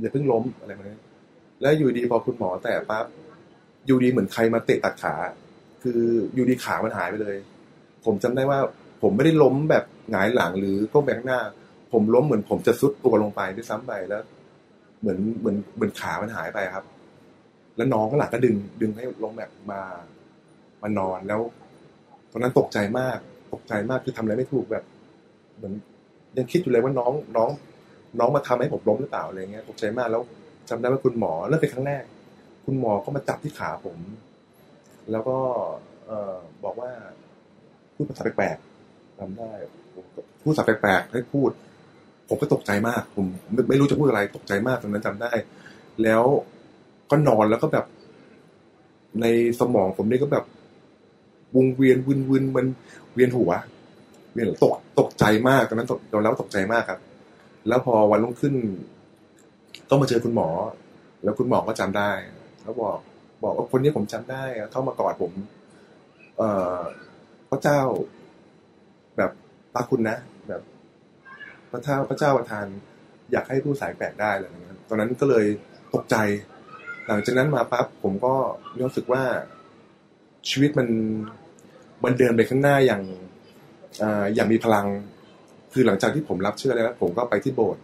[0.00, 0.98] อย่าพึ่งล้มอะไรแบบนี้
[1.60, 3.04] แล้วอยู่ดีพอคุณหมอแตะปั๊บ
[3.86, 5.14] อยู่ดีเหมือนใครมาเตะตัดขา
[5.82, 6.00] คือ
[6.34, 7.36] อยู่ดีขามันหายไปเลย
[8.04, 8.58] ผมจำได้ว่า
[9.02, 11.40] ผมไม่ได้ล้มแบบหงายหลังหรือก้มไปข้างหน้า
[11.92, 14.22] ผมล้มเหมือนผมจะซุดตัวลงไปด้วยซ้ำไปแล้ว
[15.02, 16.84] เหมือนเหมือนเหมือนขามันหายไปครับ
[17.76, 19.80] แล้วน้องก็หลังก็ดึง ดึงให้ลงแบบมา
[20.82, 21.40] มานอนแล้ว
[22.32, 23.18] ตอนนั้นตกใจมาก
[23.52, 24.84] ตกใจมากคือทำอะไรไม่ถูกแบบ
[25.56, 25.72] เหมือน
[26.36, 27.50] ยังคิดอยู่เลยว่าน้องน้อง
[28.18, 30.22] น้องมาทำให้ผมล้มหรือเปล่าอะไรเงี้ยตกใจมากแล้ว
[30.68, 32.04] จำได้ว่าคุณหมอเริ่มเป็นครั้งแรก
[32.64, 33.98] คุณหมอก็มาจับที่ขาผม
[35.10, 35.38] แล้วก็
[36.06, 36.34] เออ
[36.64, 36.90] บอกว่า
[37.94, 39.50] พูดภาษาแปลกๆจำได้
[40.42, 41.50] พูดภาษาแปลกๆให้พูด
[42.32, 43.26] ผมก็ตกใจมาก ผม
[43.68, 45.32] ไม่รู้จะพูดอะไรตกใจมากตอนนั้นจำได้
[46.02, 46.22] แล้ว
[47.10, 47.86] ก็นอนแล้วก็แบบ
[49.20, 49.26] ใน
[49.60, 50.44] สมองผมนี่ก็แบบ
[51.56, 52.66] วงเวียนวินวินมัน
[53.14, 53.50] เวียนหัว
[54.32, 57.00] เวียนตกตกใจมากตอนนั้นตกตอนแล้วตกใจมากครับ
[57.68, 58.54] แล้วพอวันรุ่งขึ้น
[59.90, 60.48] ก็มาเจอคุณหมอ
[61.22, 62.10] แล้วคุณหมอก็จำได้
[62.62, 62.98] แล้วบอก
[63.44, 65.32] บอกว่าคนนี้ผมจำได้เข้ามากอดผม
[66.38, 66.78] เอ่อ
[67.50, 67.80] พระเจ้า
[69.16, 69.30] แบบ
[69.74, 70.18] พระคุณนะ
[71.72, 72.66] พระเจ้าพระเจ้าประทาน
[73.32, 75.46] อยากให้ผู้สายแปลกได้อะไรอย่างเงี้ยตอนนั้นก็เลย
[75.92, 76.16] ตกใจ
[77.06, 78.34] หลังจากนั้นมาปั๊บผมก็
[78.80, 79.22] รู้สึกว่า
[80.48, 80.88] ชีวิตมัน
[82.04, 83.02] มันเดินไปข้างหน้าอย่าง
[84.34, 84.86] อย่างมีพลัง
[85.72, 87.82] คือหลังจากที่ผมรับเชื่อแล้ว ผมก็ไปที่โบสถ์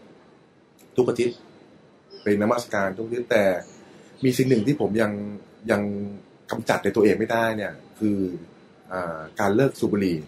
[0.96, 1.36] ทุกอาทิตย์
[2.22, 3.44] เป็นนมัสการทุกอาทิตย์แต่
[4.24, 5.12] มีสิ่งหนึ่งที่ผมยัง
[5.70, 5.82] ยัง
[6.50, 8.18] กำจัดในตัวเองไม่ได้เนี่ย คือ
[8.92, 8.94] อ
[9.40, 10.18] การเลิกสูบบุหรี่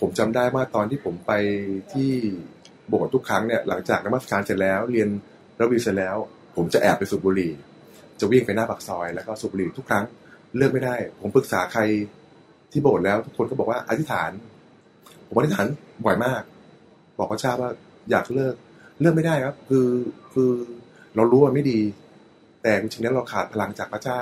[0.00, 1.32] ผมจำได้ว่าตอนที่ผมไป
[1.92, 2.12] ที่
[2.88, 5.08] โบสถ์ทุกครั้งเนี่ยหลังจากนมัสการเสร็จแล้ว เรียน
[5.60, 6.16] ระวีเสร็จแล้ว
[6.56, 7.52] ผมจะแอบไปสูบบุหรี่
[8.20, 10.04] จะวิ่งไปหน้าปากซอยแล้วก็สูบบุหรี่ทุกครั้ง
[10.56, 11.82] เลิกไม่ได้ ผมปรึกษาใคร
[12.72, 14.30] ที่โบสถ์แล้ว ทุกคนก็บอกว่าอธิษฐาน
[15.26, 15.66] ผมอธิษฐาน
[16.04, 16.42] บ่อยมาก
[17.18, 17.70] บอกพระเจ้าว่า
[18.10, 18.54] อยากเลิก
[19.00, 19.88] เลิกไม่ได้ครับ คือ
[20.32, 20.50] คือ
[21.16, 21.80] เรารู้ว่าไม่ดี
[22.62, 24.20] แต่จริงๆแล้วเราขาดพลังจากพระเจ้า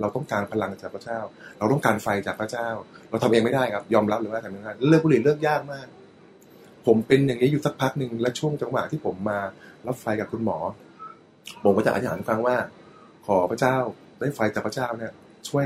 [0.00, 1.18] เราต้องการพลังจากพระเจ้า
[1.58, 2.68] เราต้องการไฟจากพระเจ้า
[3.10, 5.86] เราทำเองไม่ได้ครับ ยอมรับเลยว่าทำไม่ได้เลิกบุหรี่เลิกยากมาก
[6.86, 9.38] ผมเป็นอย่างนี้อยู่สักพักหนึ่งและช่วงจังหวะที่ผมมา
[9.86, 10.58] รับไฟกับคุณหมอ
[11.64, 12.56] ผมก็จะอธิษฐานฟังว่า
[13.26, 13.76] ขอพระเจ้า
[14.20, 15.12] ได้ไฟจากพระเจ้าเนี่ย
[15.48, 15.64] ช่วย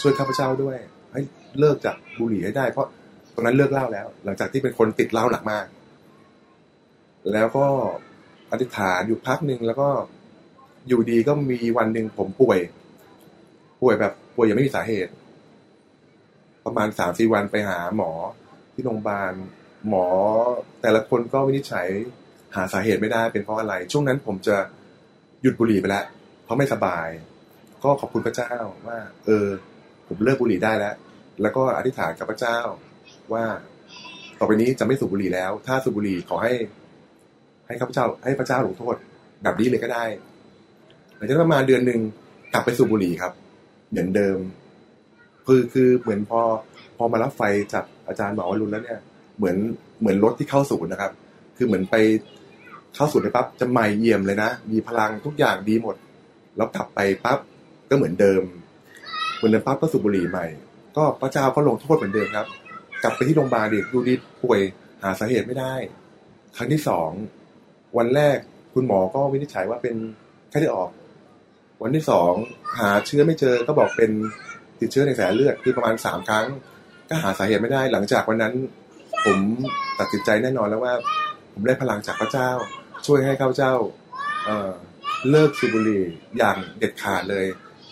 [0.00, 0.76] ช่วยข้าพเจ้าด้วย
[1.12, 1.20] ให้
[1.58, 2.86] เลิกจากบุหรี่ให้ได้ เพราะ
[3.34, 5.66] ตอนนั้นเลิกเหล้าแล้ว หลังจากที่เป็นคนติดเหล้าหนักมาก
[7.32, 7.66] แล้วก็
[8.50, 9.88] อธิษฐานอยู่พักหนึ่งแล้วก็
[10.88, 12.58] อยู่ดีก็มีวันหนึ่งผมป่วย
[13.82, 15.12] ป่วยแบบป่วยยังไม่มีสาเหตุ
[16.64, 18.10] ประมาณสามสี่วันไปหาหมอ
[18.74, 19.32] ที่โรงพยาบาล
[19.88, 20.06] หมอ
[20.82, 21.88] แต่ละคนก็วินิจฉัย
[22.56, 24.56] หาสาเหตุไม่ได้เป็นเพราะอะไร ช่วงนั้นผมจะ
[25.42, 26.04] หยุดบุหรี่ไปแล้ว
[26.44, 27.08] เพราะไม่สบาย
[27.84, 28.52] ก็ขอบคุณพระเจ้า
[28.88, 29.46] ว่า เออ
[30.08, 30.94] ผมเลิกบุหรี่ได้แล้ว
[31.42, 32.58] แล้วก็อธิษฐานกับพระเจ้า
[33.32, 33.44] ว่า
[34.38, 36.52] ต่อไปนี้จะไม่สูบบุหรี่แล้ว ถ้าสูบบุหรี่ขอให้
[37.66, 38.96] ให้ข้าพเจ้า ให้พระเจ้าลงโทษ
[39.42, 40.04] แบบนี้เลยก็ได้
[41.16, 42.00] หลังจากนั้นประมาณเดือนหนึ่ง
[42.52, 43.32] กลับไปสูบบุหรี่ครับ
[43.90, 44.38] เหมือนเดิม
[45.46, 46.40] คือคือเหมือนพอ
[46.96, 49.00] พอมารับไฟจากอาจารย์หมอวรุณแล้วเนี่ย
[49.36, 49.56] เหมือน
[50.00, 51.12] เหมือนรถที่เข้าศูนย์นะครับ
[51.56, 51.96] คือเหมือนไป
[52.94, 55.96] เข้าศูนย์ไปปั๊บจะใหม่เยี่ยมเลยนะ มีพลังทุกอย่างดีหมด
[56.56, 57.38] แล้วกลับไปปั๊บ
[57.90, 58.42] ก็เหมือนเดิม
[59.36, 60.46] เหมือนเดิมปั๊บก็สูบบุหรี่ใหม่
[60.96, 62.46] ก็พระเจ้าก็ลงโทษเหมือนเดิมครับ
[63.02, 64.60] กลับไปที่โรงพยาบาลดิดูดิป่วย
[65.02, 65.74] หาสาเหตุไม่ได้
[66.56, 67.10] ครั้งที่สอง
[67.98, 68.38] วันแรก
[68.74, 69.96] คุณหมอก็วินิจฉัยว่าเป็น
[70.50, 70.90] ไข้เลือดออก
[71.82, 72.32] วันที่สอง
[72.78, 74.10] หาเชื้อไม่เจอก็บอกเป็น
[74.80, 76.46] ติดเชื้อในกระแสเลือดคือประมาณสามครั้ง
[77.08, 78.54] ก็หาสาเหตุไม่ได้ หลังจากวันนั้น
[79.26, 79.38] ผม
[79.98, 80.94] ตัดสินใจแน่นอนแล้วว่า
[81.52, 82.50] ผมได้พลังจากพระเจ้า
[83.06, 83.74] ช่วยให้ข้าเจ้า
[84.46, 84.70] เออ
[85.30, 86.04] เลิกสูบบุหรี่
[86.38, 87.46] อย่างเด็ดขาดเลย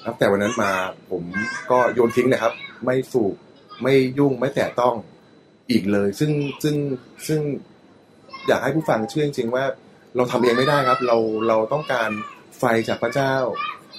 [0.05, 0.72] นับแต่วันนั้นมา
[1.11, 1.22] ผม
[1.70, 2.53] ก็โยนทิ้งนะครับ
[2.85, 3.35] ไม่สูบ
[3.82, 4.95] ไม่ยุ่งไม่แตะต้อง
[5.70, 6.30] อีกเลย ซึ่ง
[6.62, 6.76] ซึ่ง
[7.26, 7.41] ซึ่ง
[8.49, 9.64] อยากให้ผู้ฟังเชื่อจริงๆว่า
[10.16, 11.16] เราทำเองไม่ได้ครับ เรา
[11.49, 12.11] เราต้องการ
[12.59, 13.35] ไฟจากพระเจ้า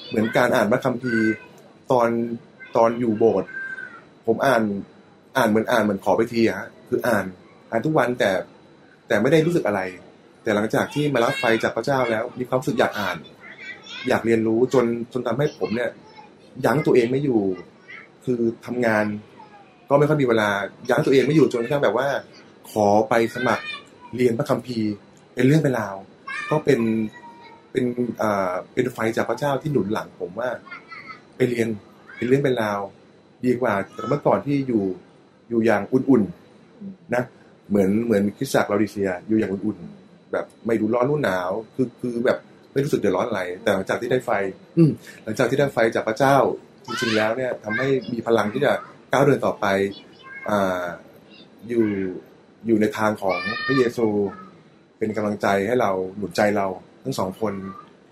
[0.09, 1.31] เหมือนการอ่านพระคัมภีร์
[1.91, 2.09] ตอน
[2.75, 3.49] ตอนอยู่โบสถ์
[4.27, 4.63] ผมอ่าน
[5.37, 7.25] อ่านเหมือนอ่านเหมือนขอไปทีฮะ คืออ่าน
[7.71, 8.31] อ่านทุกวันแต่
[9.07, 9.81] แต่ไม่ได้รู้สึกอะไร
[10.43, 13.17] แต่หลังจากที่มารับไฟจากพระเจ้าแล้ว มีความรู้สึกอยากอ่าน
[14.07, 15.91] อยากเรียนรู้จนจนทำให้ผมเนี่ย
[16.65, 17.41] ยั้งตัวเองไม่อยู่
[18.25, 19.05] คือทำงาน
[19.89, 20.49] ก็ไม่ค่อยมีเวลา
[20.89, 22.07] ยั้งตัวเองไม่อยู่จนกระทั่งแบบว่า
[22.71, 23.65] ขอไปสมัคร
[24.15, 24.93] เรียนพระคัมภีร์
[25.35, 25.95] เป็นเรื่องเป็นราว
[26.49, 26.79] ก็เป็น
[27.71, 27.85] เป็น
[28.21, 30.49] อ่าเป็นไฟจากพระเจ้าที่หนุนหลังผมว่า
[31.35, 31.67] ไปเรียน
[32.17, 32.79] เป็นเรื่องเป็นราว
[33.45, 34.83] ดีกว่าแต่เมื่อก่อนที่อยู่
[35.49, 36.44] อยู่อย่างอุ่นๆ
[37.15, 37.23] นะ
[37.69, 42.37] เหมือนเหมือนคริสตจักรลาดิเซียอยู่อย่างอุ่นๆแบบไม่รู้ร้อนรู้หนาว คือคือแบบ
[42.73, 44.31] ไม่รู้สึกเดือดร้อนอะไร แต่หลังจากที่ได้ไฟ
[44.77, 44.91] อืม
[45.23, 46.35] หลังจากที่ได้ไฟจากพระเจ้า
[46.85, 48.71] จริงๆแล้วเนี่ยทำให้มีพลังที่จะ
[49.11, 49.65] ก้าวเดินต่อไป
[50.49, 50.85] อ่า
[51.67, 51.85] อยู่
[52.65, 54.07] อยู่ในทางของพระเยซู
[54.97, 56.67] เป็นกำลังใจให้เราหนุนใจเรา
[57.03, 57.53] ทั้งสองคน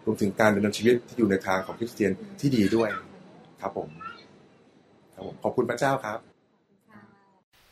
[0.06, 2.90] รวมถึงการดำเนินชีวิตที่อยู่ในทางของคริสเตียนที่ดีด้วย
[3.62, 3.90] ครับผม
[5.14, 6.33] ครับผมขอบคุณพระเจ้าครับ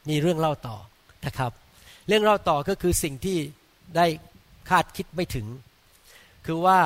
[0.09, 0.77] มีเรื่องเล่าต่อ
[1.25, 1.51] นะครับ
[2.07, 3.37] เรื่องเล่าต่อก็คือสิ่งที่
[3.95, 4.05] ได้
[4.69, 5.47] คาดคิดไม่ถึง
[6.45, 6.79] คือว่า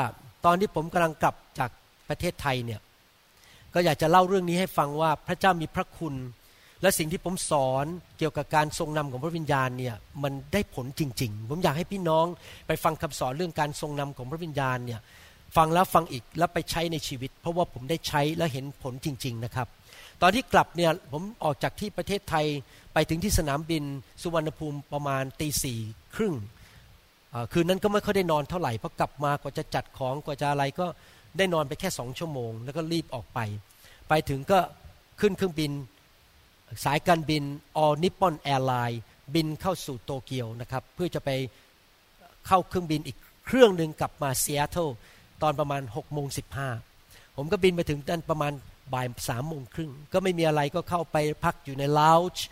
[0.45, 1.69] ตอนที่ผมกำลังกลับจาก
[2.09, 2.81] ประเทศไทยเนี่ย
[3.73, 6.15] ก็อยากจะเล่าเรื่องนี้ให้ฟังว่าพระเจ้ามีพระคุณ
[6.81, 7.85] และสิ่งที่ผมสอน
[8.17, 12.25] เกี่ยวกับการทรงนำของพระวิญญาณเนี่ยมันได้ผลจริง ๆ ผมอยากให้พี่น้อง
[12.67, 14.99] ไปฟังคำสอนเรื่องการทรงนำของพระวิญญาณเนี่ย
[15.55, 19.67] ฟังแล้วฟังอีกแล้วไปใช้ในชีวิต เพราะว่าผมได้ใช้และเห็นผลจริง ๆนะครับ
[20.21, 22.45] ตอนที่กลับเนี่ยผมออกจากที่ประเทศไทย
[22.97, 23.83] ไปถึงที่สนามบิน
[24.21, 25.79] สุวรรณภูมิประมาณตีสี่
[26.15, 26.35] ครึ่ง
[27.51, 30.87] คืนนั้นก็ไม่ค่อยได้นอนเท่าไหร่เพราะกลับมากว่าจะจัดของกว่าจะอะไรก็
[31.37, 33.39] ได้นอนไปแค่สองชั่วโมง แล้วก็รีบออกไป
[34.09, 34.59] ไปถึงก็
[35.19, 35.71] ขึ้นเครื่องบิน
[36.85, 37.43] สายการบิน
[37.83, 38.97] All Nippon Airline
[39.35, 41.29] บินเข้าสู่โตเกียวนะครับ เพื่อจะไป
[42.47, 44.89] เข้าเครื่องบินอีกเครื่องหนึ่งกลับมาซีแอตเทิล
[45.41, 46.43] ตอนประมาณ6โมงสิ
[47.37, 48.51] ผมก็บินไปถึงนั่นประมาณ
[48.93, 52.45] บ่ายสามโมงครึ่ง ก็ไม่มีอะไรก็เข้าไปพักอยู่ในลาวช์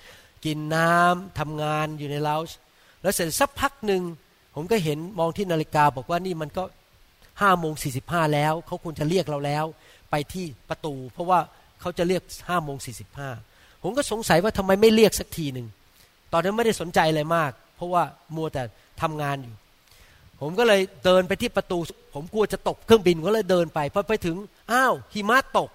[0.46, 2.58] กินน้ำทำงานอยู่ในเลาวช์
[3.02, 4.02] แล้วเสร็จสักพักหนึ่ง
[4.56, 6.64] ผมก็เห็นมองที่นาฬิกาบอกว่านี่มันก็
[7.42, 9.66] ห้าโมงสี่สิบห้าแล้วเขาควรจะเรียกเราแล้ว
[10.12, 11.40] ไปที่ประตู เพราะว่า
[11.82, 13.30] เขาจะเรียกห้าโมงสี่สิบห้า
[13.84, 15.68] ผมก็สงสัยว่าทำไมไม่เรียกสักทีหนึ่ง
[16.34, 18.04] ตอนนั้นไม่ได้สนใจอะไรมาก เพราะว่า
[18.36, 18.64] มัวแต่
[19.02, 19.56] ทำงานอยู่
[20.42, 21.80] ผมก็เลยเดินไปที่ประตู
[22.14, 24.38] ผมกลัวจะตกเครื่องบินก็เลยเดินไปพอไปถึง
[24.72, 25.70] อ้าวหิมะตก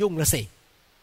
[0.00, 0.42] ยุ่งละสิ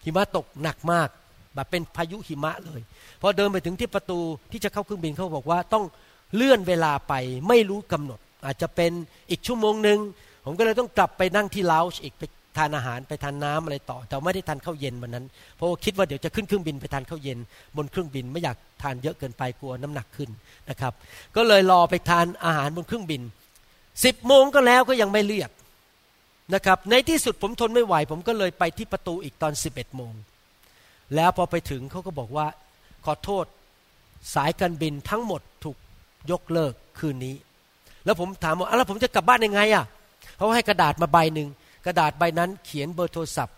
[0.04, 1.10] หิมะตกหนักมาก
[1.56, 2.82] แบบเป็นพายุหิมะเลย
[3.22, 4.20] พอเดินไปถึงที่ประตู
[4.51, 5.84] ที่จะเข้าเครื่องบินเขาบอกว่าต้อง
[6.36, 7.14] เลื่อนเวลาไป
[7.47, 8.91] ไม่รู้กำหนด อาจจะเป็น
[9.30, 9.99] อีกชั่วโมงหนึ่ง
[10.45, 12.24] ผมก็เลยต้องกลับไปนั่งที่ลาวช์อีกไป
[12.58, 15.26] ทานอาหารไปทานน้ำอะไรต่อ แต่ไม่ได้ทานข้าวเย็นวันนั้น
[15.56, 17.39] เพราะว่าคิดว่าเดี๋ยวจะขึ้นเครื่องบินไปทานข้าวเย็น
[17.78, 20.30] บนเครื่องบินไม่อยากทานเยอะเกินไปกลัวน้ำหนักขึ้น
[20.70, 20.93] นะครับ
[21.36, 23.22] ก็เลยรอไปทานอาหารบนเครื่องบิน
[24.06, 25.49] สิบโมงก็แล้วก็ยังไม่เรียก
[26.54, 30.14] นะครับ ในที่สุดผมทนไม่ไหว ผมก็เลยไปที่ประตูอีกตอนสิบเอ็ดโมง
[31.16, 32.45] แล้วพอไปถึงเขาก็บอกว่า
[33.05, 33.45] ขอโทษ
[34.36, 35.78] สายการบินทั้งหมดถูก
[36.32, 37.36] ยกเลิกคืนนี้
[38.05, 39.86] แล้วผมถามว่าแล้วผมจะกลับบ้านยังไงอะ
[40.38, 41.49] เขาให้กระดาษมาใบหนึ่ง
[41.86, 43.57] กระดาษใบนั้นเขียนเบอร์โทรศัพท์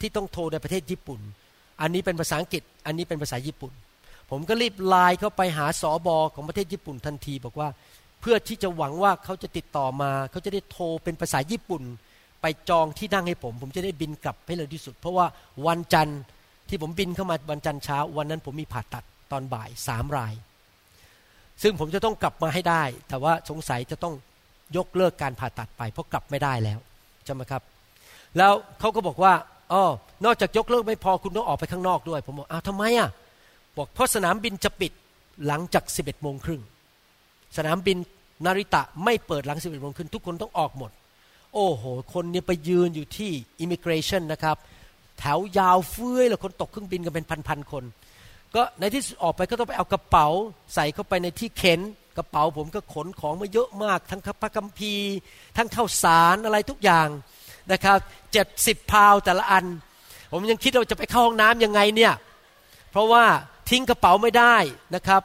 [0.00, 1.20] ที่ต้องโทรในประเทศญี่ปุ่น
[1.80, 3.72] อันนี้เป็นภาษาอังกฤษ อันนี้เป็นภาษาญี่ปุ่น
[4.30, 7.68] ผมก็รีบไลน์เข้าไปหาสอบอของประเทศญี่ปุ่นทันที บอกว่า
[8.20, 11.82] เพื่อที่จะหวังว่าเขาจะติดต่อมา เขาจะได้โทรเป็นภาษาญี่ปุ่น
[12.42, 15.26] ไปจองที่นั่งให้ผม ผมจะได้บินกลับให้เร็วที่สุด เพราะว่า
[15.66, 16.20] วันจันทร์
[16.68, 20.34] ที่ผมบินเข้ามาวันจันทร์เช้า วันนั้นผมมีผ่าตัดตอนบ่ายสามราย
[21.62, 24.14] ซึ่งผมจะต้องกลับมาให้ได้ แต่ว่าสงสัยจะต้อง
[24.76, 26.78] ยกเลิกการผ่าตัดไป เพราะกลับไม่ได้แล้ว
[27.24, 27.62] ใช่ไหมครับ
[28.38, 29.32] แล้วเขาก็บอกว่า
[29.72, 29.84] อ๋อ
[30.24, 33.08] นอกจากยกเลิกไม่พอคุณต้องออกไปข้างนอกด้วย ผมบอกอ้าวทำไมอะ
[33.76, 34.92] บอกเพราะสนามบินจะปิด
[35.46, 36.62] หลังจากสิบเอ็ดโมงครึ่ง
[37.56, 37.96] สนามบิน
[38.44, 40.90] นาริตะไม่เปิดหลังสิบเอ็ดโมงครึ่งทุกคนต้องออกหมด
[41.54, 41.84] โอ้โห
[42.14, 44.56] คนเนี่ยไปยืนอยู่ที่ immigration นะครับ
[45.18, 47.84] แถวยาวเฟื้อยแล้วคนตกเครื่องบินกันเป็นพันๆคน
[48.54, 50.28] ก็ในที่สุดออกไปก็ต้องไปเอากระเป๋า
[50.74, 51.80] ใส่เข้าไปในที่เข็น
[52.16, 55.14] กระเป๋าผมก็ขนของมาเยอะมาก ทั้งพระคัมภีร์
[55.56, 57.08] ทั้งข้าวสารอะไรทุกอย่าง
[57.72, 57.96] นะครับ
[58.32, 59.64] เจ็ดสิบพาวแต่ละอัน
[60.32, 62.12] ผมยังคิดว่าจะไปเข้าห้องน้ำยังไงเนี่ย
[62.90, 63.24] เพราะว่า
[63.70, 64.56] ทิ้งกระเป๋าไม่ได้
[64.94, 65.22] นะครับ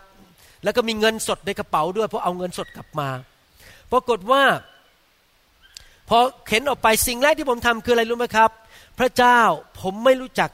[0.64, 3.10] แล้วก็มีเงินสดในกระเป๋าด้วยเพราะเอาเงินสดกลับมา
[3.92, 4.44] ปรากฏว่า
[6.10, 6.18] พอ
[6.48, 8.50] เข็นออกไปสิ่งแรกที่ผมทำคืออะไรรู้ไหมครับ
[9.00, 9.40] พระเจ้า
[9.82, 10.50] ผมไม่รู้จัก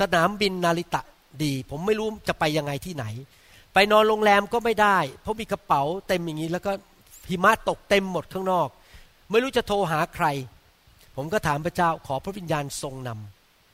[0.00, 1.02] สนามบินนาริตะ
[1.42, 3.04] ดี ผมไม่รู้จะไปยังไงที่ไหน
[3.74, 6.72] ไปนอนโรงแรมก็ไม่ได้ เพราะมีกระเป๋าเต็มอย่างนี้ แล้วก็
[7.28, 8.68] หิมะตกเต็มหมดข้างนอก
[9.30, 10.26] ไม่รู้จะโทรหาใคร
[11.16, 13.10] ผมก็ถามพระเจ้าขอพระวิญญาณทรงน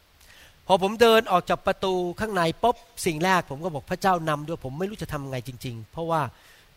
[0.00, 2.76] ำพอผมเดินออกจากประตูข้างในปุ๊บ
[3.06, 6.20] สิ่งแรก ผมก็บอกพระเจ้านำด้วยผมไม่รู้จะทำไงจริง ๆ เพราะว่า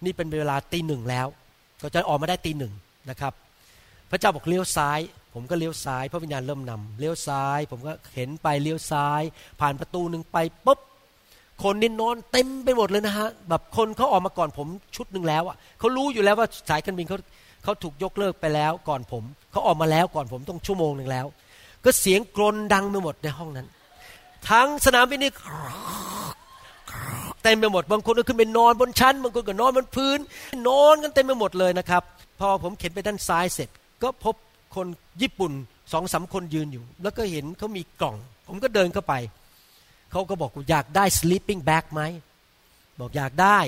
[0.06, 1.28] นี่เป็นเวลาตีหนึ่งแล้ว
[1.82, 2.74] ก็จะออกมาได้ตีหนึ่ง
[3.10, 3.34] นะครับ
[4.12, 5.00] พระเจ้าบอกเลี้ยวซ้าย
[5.34, 9.22] ผมก็เลี้ยวซ้าย พระวิญญาณเริ่มนำเลี้ยวซ้าย ผมก็เห็นไปเลี้ยวซ้าย
[9.60, 10.80] ผ่านประตูหนึ่งไปปุ๊บ
[11.64, 17.18] คนนี่นอนเต็มไปหมดเลยนะฮะแบบคนเขาออกมาก่อนผมชุดหนึ่งแล้วอะเขารู้อยู่แล้วว่าสายการบินเขา
[17.64, 21.26] เขาถูกยกเลิกไปแล้วก่อนผมเขาออกมาแล้วก่อนผมต้องชั่วโมงหนึ่งแล้ว
[21.86, 23.68] ก็เสียงกรนดังไปหมดในห้องนั้น
[24.50, 25.32] ทั้งสนามบินนี่
[27.44, 30.20] เต็มไปหมดบางคนก็ขึ้นไปนอนบนชั้นบางคนก็นอนบนพื้น
[30.68, 32.04] นอนกันเต็มไปหมดเลยนะครับ
[32.40, 33.70] พอผมเข็นไปด้านซ้ายเสร็จ
[34.04, 34.36] ก็พบ
[34.76, 34.88] คน
[35.22, 35.52] ญี่ปุ่น
[35.94, 38.16] สองสาคนยืนอยู่ แล้วก็เห็นเขามีกล่อง
[38.48, 39.14] ผมก็เดินเข้าไป
[40.12, 42.02] เขาก็บอกอยากได้ sleeping bag ไหม
[43.00, 43.60] บอกอยากได้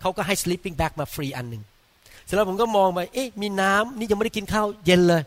[0.00, 1.62] เขาก็ให้ sleeping bag มาฟรีอันหนึ่ง
[2.24, 5.22] เสร็จแล้วผมก็มองไป เอ๊ะ มีน้ำนี่ยังไม่ได้กินข้าวเย็นเลย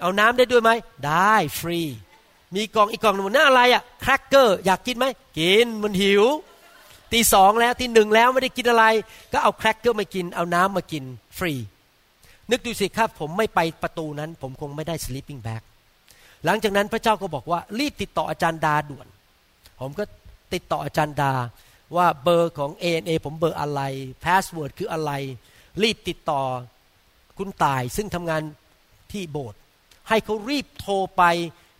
[0.00, 0.70] เอาน้ำได้ด้วยไหม
[1.06, 1.80] ได้ฟรี
[2.54, 5.06] มีกล่องอีกกล่องหนึ่งน่าอะไรอะ่ะแครกเกอร์ อยากกินไหม
[5.38, 6.24] กิน มันหิว
[7.12, 8.84] ตีสองแล้ว ตีหนึ่งแล้วไม่ได้กินอะไร
[9.32, 11.04] ก็เอาแครกเกอร์มากิน เอาน้ำมากิน
[11.38, 11.52] ฟรี
[12.50, 15.62] นึกดูสิครับผมไม่ไปประตูนั้น ผมคงไม่ได้ sleeping bag
[16.44, 19.06] หลังจากนั้นพระเจ้าก็บอกว่ารีบติดต่ออาจารย์ดาด่วน
[19.80, 20.04] ผมก็
[20.54, 21.32] ติดต่ออาจารย์ดา
[21.96, 23.80] ว่าเบอร์ของ ANA ผมเบอร์อะไร
[24.24, 25.12] password คืออะไร
[25.82, 26.42] รีบติดต่อ
[27.38, 28.42] คุณตายซึ่งทำงาน
[29.12, 29.58] ที่โบสถ์
[30.08, 31.22] ให้เขารีบโทรไป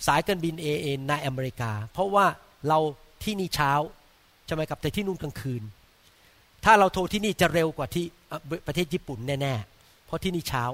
[0.07, 2.27] สายการบินเอเในอเมริกา เพราะว่า
[2.69, 2.79] เรา
[3.23, 3.73] ที่นี่เช้า
[4.47, 5.63] ใช่ไหมครับแต่ที่นู่นกลางคืน
[6.65, 8.05] ถ้าเราโทรที่นี่จะเร็วกว่าที่
[8.67, 9.78] ประเทศญี่ปุ่นแน่ๆ
[10.09, 10.65] เพราะที่นี่เช้า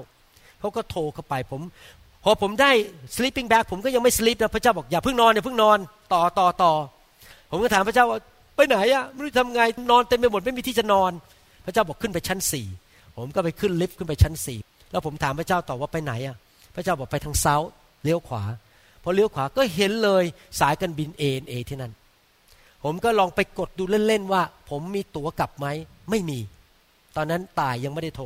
[0.59, 1.61] เขาก็โทรเข้าไปผม
[2.23, 2.71] พอผมได้
[3.15, 5.77] sleeping bag ผมก็ยังไม่ sleep นะพระเจ้าบอกอย่าเพิ่งนอนอย่าเพิ่งนอน
[6.13, 6.73] ต่อต่อต่อ
[7.51, 8.19] ผมก็ถามพระเจ้าว่า
[8.55, 9.61] ไปไหนอะไม่รู้ทำไง
[9.91, 11.11] นอนเต็มไปหมดไม่มีที่จะนอน
[11.65, 12.67] พระเจ้าบอกขึ้นไปชั้นสี่
[13.17, 14.59] ผมก็ไปขึ้นลิฟต์ขึ้นไปชั้นสี่
[14.91, 16.35] แล้วผมถามพระเจ้าต่อว่าไปไหนอะ
[16.75, 17.69] พระเจ้าบอกไปทางเซาท์
[18.03, 18.43] เลี้ยวขวา
[19.03, 20.23] พอเลี้ยวขวาก็เห็นเลย
[20.59, 21.93] สายการบินเอ็นเอที่นั่น
[22.83, 25.67] ผมก็ลองไปกดดูเล่นๆว่า ผมมีตั๋วกลับไหม
[26.09, 26.39] ไม่มี
[27.15, 28.25] ตอนนั้นตายยังไม่ได้โทร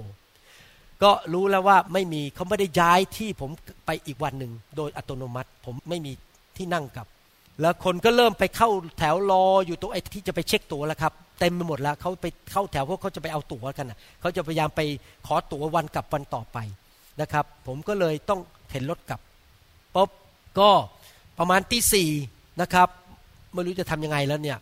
[1.04, 3.50] ก็รู้แล้วว่าไม่มีเขาไม่ได้ย้ายที่ผม
[3.86, 6.12] ไปอีกวันหนึ่งโดยอัตโนมัติ ผมไม่มี
[6.58, 7.08] ที่นั่งกลับ
[7.62, 8.70] แล้วคนก็เริ่มไปเข้า
[9.00, 14.82] แถวรออยู่ตรงไอ้ที่จะไปเช็คตั๋วแล้วครับเต็มไปหมดแล้วเขาไปเข้าแถวเพราะเขาจะไปเอาตั๋วกันนะเขาจะพยายามไป
[15.28, 16.58] ขอตั๋ววันกลับวันต่อไป
[17.22, 18.40] นะครับ ผมก็เลยต้อง
[18.70, 19.20] เข็นรถกลับ
[19.96, 20.10] ปุ๊บ
[20.60, 20.70] ก็
[21.40, 22.10] ประมาณตีสี่
[22.62, 22.90] นะครับ
[23.54, 24.58] ไม่รู้จะทำยังไงแล้วเนี่ย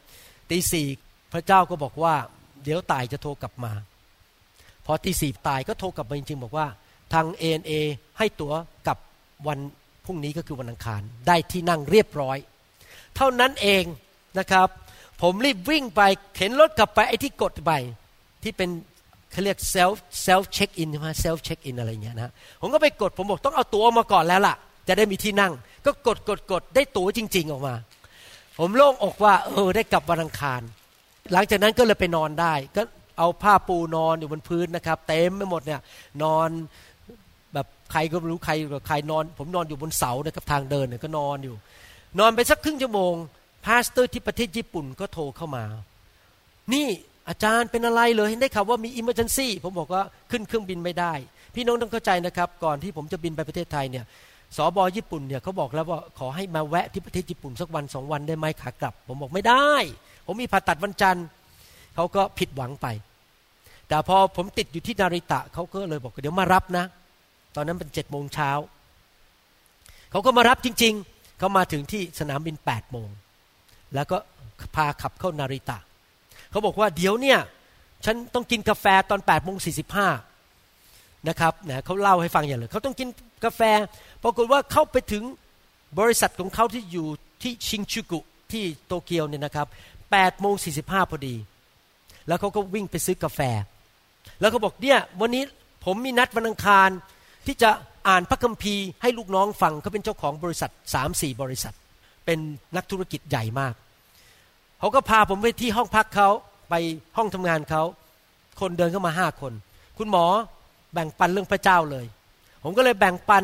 [0.50, 0.86] ตีสี่
[1.34, 2.14] พระเจ้าก็บอกว่า
[2.64, 3.72] เดี๋ยวตายจะโทรกลับมา
[4.88, 6.68] พอตีสี่ตายก็โทรกลับมาจริงๆบอกว่า
[7.14, 7.72] ทาง ANA
[8.18, 8.54] ให้ตั๋ว
[8.88, 8.98] กับ
[9.48, 9.60] วัน
[10.06, 12.38] พรุ่งนี้ก็คือวันอังคาร ได้ที่นั่งเรียบร้อย
[13.16, 13.84] เท่านั้นเอง
[14.40, 14.68] นะครับ
[15.22, 16.02] ผมรีบวิ่งไป
[16.36, 17.72] เข็นรถกลับไปไอ้ที่กดไป
[18.44, 18.70] ที่เป็น
[19.32, 22.32] เขาเรียก self self check in ใช่ไหม self check in อะไรอย่างเงี้ยนะ
[22.62, 24.56] ผมก็ไปกดผมบอกต้องเอาตั๋วมาก่อนแล้วล่ะ
[24.88, 25.54] จะได้มีที่นั่ง
[25.86, 27.76] ก็กดกดกดได้ตั๋วจริง ๆ ออกมา
[28.60, 30.62] ผมโล่งอกว่าเออได้กลับวันอังคาร
[31.34, 32.82] หลังจากนั้นก็เลยไปนอนได้ก็
[33.18, 35.82] เอาผ้าปูนอนอยู่บนพื้นนะครับ เต็มไปหมดเนี่ย
[36.24, 36.49] นอน
[37.53, 41.55] แบบใครก็ไม่รู้ใครกับใครนอน ผมนอนอยู่บนเสานะครับทางเดินเนี่ยก็นอนอยู่
[42.20, 43.13] นอนไปสักครึ่งชั่วโมง
[43.66, 45.65] pastor ที่ประเทศญี่ปุ่นก็โทรเข้ามา
[46.74, 46.88] นี่
[47.30, 51.13] อาจารย์เป็นอะไรเลยเห็นได้ข่าวว่ามี emergency ผมบอกว่าขึ้นเครื่องบินไม่ได้
[51.55, 54.05] พี่น้องต้องเข้าใจนะครับ ก่อนที่ผมจะบินไปประเทศไทยเนี่ย
[54.57, 59.70] สอบอญี่ปุ่นเนี่ยเขาบอกแล้วว่าขอให้มาแวะที่ประเทศญี่ปุ่นสักวันสองวันได้ไหมขากลับ ผมบอกไม่ได้
[60.26, 61.26] ผมมีผ่าตัดวันจันทร์
[61.95, 62.88] เขาก็ผิดหวังไป
[63.88, 66.86] แต่พอผมติดอยู่ที่นาริตะเขาก็เลยบอกเดี๋ยวมารับนะ
[67.56, 68.52] ตอนนั้นเป็นเจ็ดโมงเช้า
[70.12, 73.10] เขาก็มารับจริง ๆ เขามาถึงที่สนามบินแปดโมง
[73.96, 74.18] แล้วก็
[74.76, 75.78] พาขับเข้านาริตะ
[76.52, 77.40] เขาบอกว่าเดี๋ยวเนี่ย
[78.06, 79.72] ฉันต้องกินกาแฟตอน8ปดโมงสี
[81.30, 83.10] นะครับนะเขาเล่าให้ฟังอย่างเลยเขาต้องกิน
[83.46, 83.62] กาแฟ
[84.24, 85.24] ปรากฏว่าเข้าไปถึง
[86.00, 87.08] บริษัทของเขาที่อยู่
[87.44, 88.20] ที่ชิงชูกุ
[88.52, 90.70] ที่โตเกียวเนี่ยนะครับ8ปดโมงสี
[91.10, 91.36] พอดี
[92.28, 93.40] แล้วเขาก็วิ่งไปซื้อกาแฟ
[94.40, 95.44] แล้วเขาบอกเนี่ยวันนี้
[95.86, 96.90] ผมมีนัดวันอังคาร
[97.46, 97.70] ที่จะ
[98.08, 101.76] อ่านพระคัมภีร์ให้ลูกน้องฟังเขาเป็นเจ้าของบริษัทสามสี่บริษัท
[102.26, 102.40] เป็น
[102.76, 103.74] นักธุรกิจใหญ่มาก
[104.80, 106.30] เขาก็พาผมไปที่ห้องพักเขา
[106.70, 106.76] ไป
[107.18, 107.84] ห้องทำงานเขา
[108.60, 109.54] คนเดินเข้ามาห้าคน
[109.98, 110.26] คุณหมอ
[110.94, 112.06] แบ่งปันเรื่องพระเจ้าเลย
[112.64, 113.44] ผมก็เลยแบ่งปัน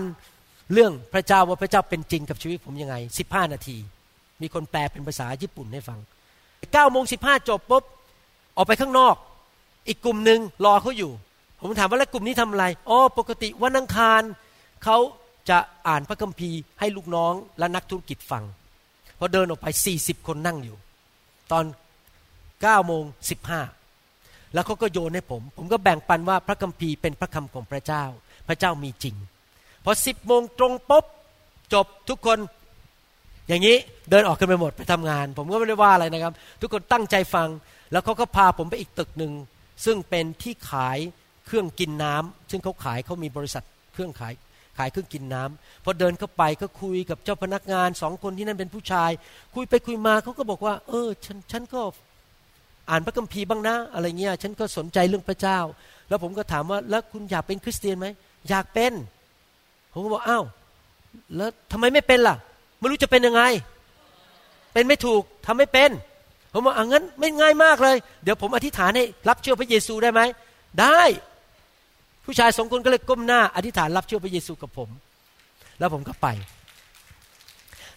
[0.74, 3.78] เรื่องพระเจ้าว่าพระเจ้าเป็นจริงกับชีวิตผมยังไงสิบห้านาที
[4.42, 6.00] มีคนแปลเป็นภาษาญี่ปุ่นให้ฟัง
[6.74, 7.84] เก้าโมงสิบห้าจบปุ๊บ
[8.56, 9.16] ออกไปข้างนอก
[9.88, 11.12] อีกกลุ่มหนึ่งรอเขาอยู่
[11.62, 14.22] ผมถามว่าแล้วกลุ่มนี้ทำอะไรอ๋อปกติวันอังคาร
[14.84, 14.98] เขา
[15.50, 15.58] จะ
[15.88, 18.44] อ่านพระคัมภีร์ให้ลูกน้องและนักธุรกิจฟัง
[19.20, 20.78] พอเดินออกไปสี่สิบคนนั่งอยู่
[21.52, 21.66] ตอน
[22.62, 23.62] เก้าโมงสิบห้า
[24.54, 28.04] แล้วเขาก็โยนให้ผม ผมก็แบ่งปันว่าพระคัมภีร์เป็นพระคำของพระเจ้า
[28.48, 29.16] พระเจ้ามีจริง
[29.86, 31.06] พอสิบโมงตรงปุ๊บ
[31.74, 32.40] จบทุกคน
[33.48, 33.76] อย่างนี้
[34.10, 37.48] เดินออกกันไปหมดไปทำงาน ผมก็ไม่ได้ว่าอะไรนะครับ ทุกคนตั้งใจฟัง
[37.92, 39.32] แล้วเขาก็พาผมไปอีกตึกหนึ่ง
[39.86, 40.98] ซึ่งเป็นที่ขาย
[41.46, 43.64] เครื่องกินน้ำซึ่งเขาขายเขามีบริษัท
[43.94, 44.34] เครื่องขาย
[44.78, 49.12] ขายเครื่องกินน้ำพอเดินเข้าไปก็คุยกับเจ้าพนักงานสองคนที่นั่นเป็นผู้ชาย
[49.56, 51.82] คุยไปคุยมาเขาก็บอกว่า เออฉันฉันก็
[52.90, 55.60] อ่านพระคัมภีร์บ้างนะ อะไรเงี้ยฉันก็สนใจเรื่องพระเจ้า
[56.10, 58.08] แล้วผมก็ถามว่าแล้วคุณอยากเป็นคริสเตียนไหม
[58.50, 58.94] อยากเป็น
[59.94, 60.44] ผมก็บอกอ้าว
[61.36, 62.36] แล้วทำไมไม่เป็นล่ะ
[62.80, 63.42] ไม่รู้จะเป็นยังไง
[64.74, 65.90] เป็นไม่ถูกทำไม่เป็น
[66.54, 70.22] ผมบอกอ่างั้นไม่ง่ายมากเลย เดี๋ยวผมอธิษฐานให้รับเชื่อพระเยซูได้ไหม
[70.82, 71.02] ได้
[72.26, 74.90] ผู้ชายสองคนก็เลยก้มหน้า อธิษฐานรับเชื่อพระเยซูกับผม
[75.80, 76.28] แล้วผมก็ไป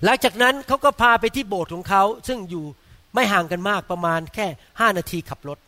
[0.04, 2.64] หลังจากนั้นเขาก็พาไปที่โบสถ์ของเขาซึ่งอยู่
[3.14, 4.46] ไม่ห่างกันมากประมาณแค่
[4.80, 5.58] ห้านาทีขับรถ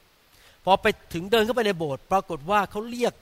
[0.65, 3.13] พอไปถึงเดินเข้าไปในโบสถ์ปรากฏว่าเขาเรียก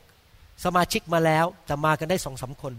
[0.64, 2.74] สมาชิกมาแล้วแต่มากันได้สองสามคน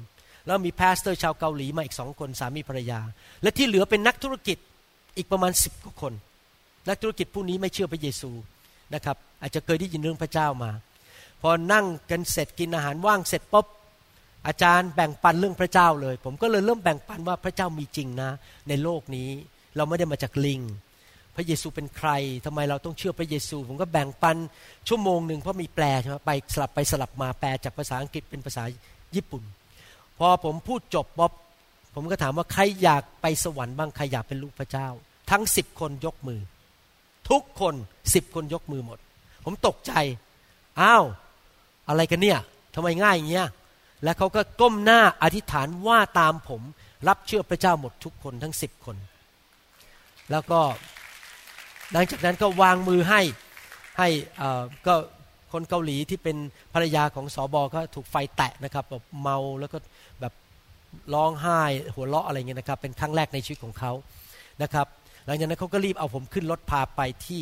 [0.46, 3.00] แล้วมี pastor ชาวเกาหลีมาอีกสองคนสามีภรรยา
[3.42, 4.58] และที่เหลือเป็นนักธุรกิจ
[5.18, 6.14] อีกประมาณสิบกว่าคน
[6.88, 8.32] นักธุรกิจผู้นี้ไม่เชื่อพระเยซู
[8.94, 10.72] นะครับ อาจจะเคยได้ยินเรื่องพระเจ้ามา
[11.42, 13.68] พอนั่งกันเสร็จกินอาหารว่างเสร็จปุ๊บ
[14.48, 18.30] อาจารย์แบ่งปันเรื่องพระเจ้าเลย ผมก็เลยเริ่มแบ่งปันว่าพระเจ้ามีจริงนะ
[18.68, 19.30] ในโลกนี้
[19.76, 20.62] เราไม่ได้มาจากลิง
[21.36, 22.10] พระเยซูเป็นใคร
[22.46, 24.38] ทำไมเราต้องเชื่อพระเยซู ผมก็แบ่งปัน
[24.88, 28.64] ชั่วโมงหนึ่งเพราะมีแปลใช่ไหมไปสลับไปสลับมาแปลจากภาษาอังกฤษเป็นภาษา
[29.16, 29.44] ญี่ปุ่น
[30.20, 31.32] พอผมพูดจบบ๊อบ
[31.96, 34.88] ผมก็ถามว่าใครอยากไปสวรรค์บ้างใครอยากเป็นลูกพระเจ้า
[35.32, 36.42] ทั้งสิบคนยกมือ
[37.30, 37.74] ทุกคน
[38.14, 39.00] สิบคนยกมือหมด
[39.46, 39.94] ผมตกใจ
[40.82, 41.04] อ้าว
[41.90, 42.40] อะไรกันเนี่ย
[42.76, 43.48] ทำไมง่ายอย่างเงี้ย
[44.04, 46.62] แล้วเขาก็ก้มหน้าอธิษฐานว่าตามผม
[47.08, 48.96] รับเชื่อพระเจ้าหมดทุกคนทั้งสิบคน
[50.32, 50.60] แล้วก็
[51.92, 53.22] หลังจากนั้นก็วางมือให้
[53.98, 54.08] ให้
[54.88, 54.96] ก็
[55.52, 56.38] คนเกาหลีที่เป็น
[56.74, 59.78] ภรรยาของสอบอก็ถูกไฟแตะนะครับแบบเมาแล้วก็
[60.20, 60.34] แบบ
[61.14, 61.62] ร้องไห้
[61.96, 63.92] หัวเราะอะไรเงี้ยนะครับ เป็นครั้งแรกในชีวิตของเขา
[64.64, 64.88] นะครับ
[65.28, 67.42] หลังจากนั้นเขาก็รีบเอาผมขึ้นรถพาไปที่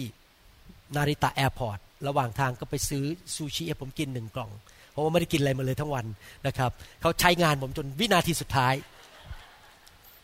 [0.96, 3.04] นาริตะแอร์พอร์ตระหว่างทางก็ไปซื้อ
[3.36, 4.52] ซูชิให้ผมกินหนึ่งกล่อง
[4.92, 6.06] เพราะว่าไม่ได้กินอะไรมาเลยทั้งวัน
[6.48, 6.72] นะครับ
[7.02, 8.74] เขาใช้งานผมจนวินาทีสุดท้าย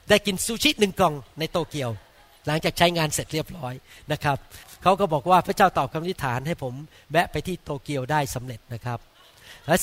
[0.09, 1.89] ได้กินซูชิหนึ่งกล่องในโตเกียว
[2.47, 3.73] หลังจากใช้งานเสร็จเรียบร้อย
[4.11, 4.37] นะครับ
[4.83, 6.73] เขาก็บอกว่าพระเจ้าตอบคำอธิฐานให้ผม
[7.11, 8.99] แวะไปที่โตเกียวได้สำเร็จนะครับ
[9.67, 9.75] และ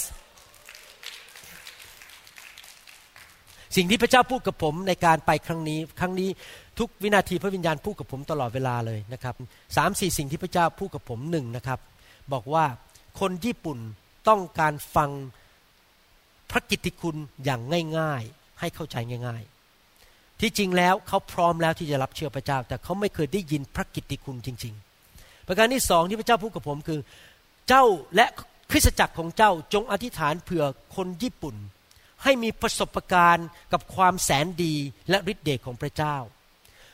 [3.76, 6.29] สิ่งที่พระเจ้าพูดกับผมในการไปครั้งนี้ ครั้งนี้
[6.79, 9.35] ทุกวินาทีพระวิญญาณพูดกับผมตลอดเวลาเลยนะครับ
[9.76, 11.79] สามสี่สิ่งที่พระเจ้าพูดกับผมหนึ่งนะครับ
[12.33, 12.64] บอกว่า
[13.20, 13.79] คนญี่ปุ่น
[14.29, 15.11] ต้องการฟัง
[16.51, 17.61] พระกิตติคุณอย่าง
[17.99, 19.43] ง่ายๆ ให้เข้าใจง่าย
[19.93, 24.74] ๆ ที่จริงแล้วเขาพร้อมแล้วที่จะรับเชื่อพระเจ้า แต่เขาไม่เคยได้ยินพระกิตติคุณจริง
[25.11, 27.01] ๆ ประการที่สองที่พระเจ้าพูดกับผมคือ
[27.68, 27.85] เจ้า
[28.16, 28.26] และ
[28.70, 30.64] คริสตจักรของเจ้าจงอธิษฐานเผื่อ
[30.97, 31.57] คนญี่ปุ่น
[32.22, 34.74] ให้มีประสบการณ์กับความแสนดี
[35.11, 36.16] และฤทธิเดชของพระเจ้า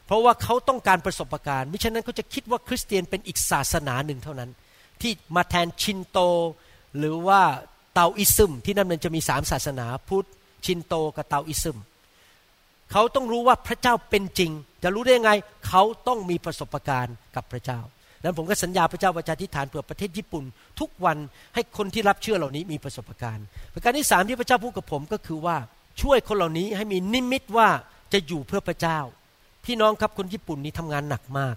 [0.07, 4.51] เพราะว่าเขาต้องการประสบการณ์มิฉะนั้นเขาจะคิดว่าคริสเตียนเป็นอีกศาสนาหนึ่งเท่านั้น
[5.01, 6.19] ที่มาแทนชินโต
[6.99, 7.41] หรือว่า
[7.95, 10.29] เตาอิซึม ที่นั่นมันจะมีสามศาสนาพุทธ
[10.65, 11.79] ชินโตกับเตาอิซึม
[12.93, 14.51] เขาต้องรู้ว่าพระเจ้าเป็นจริง
[14.83, 15.33] จะรู้ได้ยังไง
[15.69, 17.81] เขาต้องมีประสบการณ์กับพระเจ้า
[18.19, 20.45] ดังนั้นผมก็สัญญาพระเจ้าว่าจะทิฐานเผื่อประเทศญี่ปุ่น
[20.81, 21.17] ทุกวัน
[21.55, 25.57] ให้คนที่รับเชื่อเหล่านี้มีประสบการณ์ ประการที่สามที่พระเจ้าพูดกับผมก็คือว่า
[26.03, 27.69] ช่วยคนเหล่านี้ให้มีนิมิตว่า
[28.13, 28.99] จะอยู่เพื่อพระเจ้า
[29.65, 31.57] พี่น้องครับคนญี่ปุ่นนี้ทำงานหนักมาก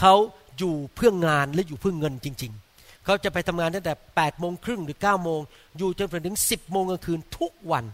[0.00, 0.14] เขา
[0.58, 5.40] อยู่เพื่องานและอยู่เพื่อเงินจริง ๆ เขาจะไปทำงานตั้งแต่8ปดโมงครึ่งหรือ9ก้าโมง
[5.78, 7.84] อยู่จนถึง 10บโมงกลางคืนทุกวัน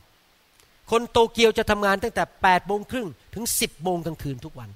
[0.91, 4.71] คนโตเกียวจะทำงานตั้งแต่8ปดโมงครึ่งถึง 10บโมงกลางคืนทุกวัน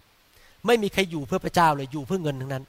[0.66, 2.64] ไม่มีใครอยู่เพื่อพระเจ้าเลยอยู่เพื่อเงินทั้งนั้น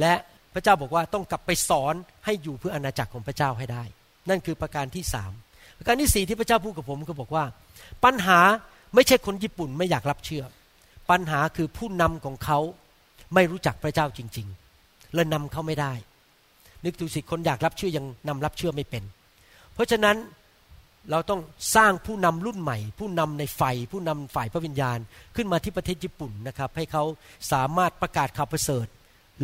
[0.00, 0.14] และ
[0.54, 1.94] พระเจ้าบอกว่าต้องกลับไปสอน
[2.24, 3.84] ให้อยู่เพื่ออาณาจักรของพระเจ้าให้ได้
[4.30, 5.32] นั่นคือประการที่สาม
[5.78, 7.44] ประการที่สี่ที่พระเจ้าพูดกับผมก็บอกว่า
[8.04, 8.40] ปัญหา
[8.94, 10.44] ไม่ใช่คนญี่ปุ่นไม่อยากรับเชื่อ
[11.10, 12.58] ปัญหาคือผู้นำของเขา
[13.34, 14.46] ไม่รู้จักพระเจ้าจริง
[14.80, 15.92] ๆ และนำเขาไม่ได้
[16.84, 19.02] นึกดูสิคนอยากรับเชื่อยังนำรับเชื่อไม่เป็น
[19.74, 20.16] เพราะฉะนั้น
[21.10, 21.40] เราต้อง
[21.76, 24.98] สร้างผู้นำรุ่นใหม่ ผู้นำในไฟผู้นำฝ่ายพระวิญญาณ
[25.36, 27.04] ขึ้นมาที่ประเทศญี่ปุ่นนะครับ ให้เขา
[27.52, 28.86] สามารถประกาศข่าวประเสริฐ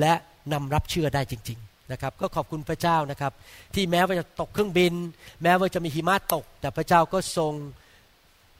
[0.00, 0.12] และ
[0.52, 3.32] นำรับเชื่อได้จริง ๆนะครับ ก็ขอบคุณพระเจ้านะครับ
[3.74, 4.94] ที่แม้ว่าจะตกเครื่องบิน
[5.42, 7.52] แม้ว่าจะมีหิมะตก แต่พระเจ้าก็ทรง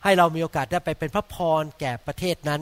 [0.05, 2.61] ให้เรามีโอกาสได้ไปเป็นพระพรแก่ประเทศนั้น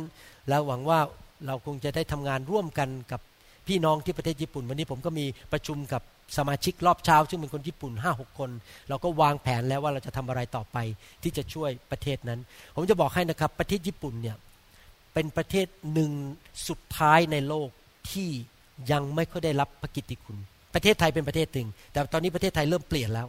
[0.48, 1.00] แล้วหวังว่า
[1.46, 3.20] เราคงจะได้ทำงานร่วมกันกับ
[3.68, 6.02] พี่น้องที่ประเทศญี่ปุ่น วันนี้ผมก็มีประชุมกับ
[6.36, 8.50] สมาชิกรอบเช้า ซึ่งเป็นคนญี่ปุ่นห้าหกคน
[8.88, 10.76] เราก็วางแผนแล้วว่าเราจะทำอะไรต่อไป
[11.22, 12.40] ที่จะช่วยประเทศนั้น
[12.74, 14.36] ผมจะบอกให้นะครับประเทศญี่ปุ่นเนี่ย
[15.14, 16.12] เป็นประเทศหนึ่ง
[16.68, 17.68] สุดท้ายในโลก
[18.10, 18.30] ที่
[18.92, 20.38] ยังไม่ค่อยได้รับพระกิตติคุณ
[20.74, 23.26] ประเทศไทยเป็นประเทศหนึ่งแต่ตอนนี้ประเทศไทยเริ่มเปลี่ยนแล้ว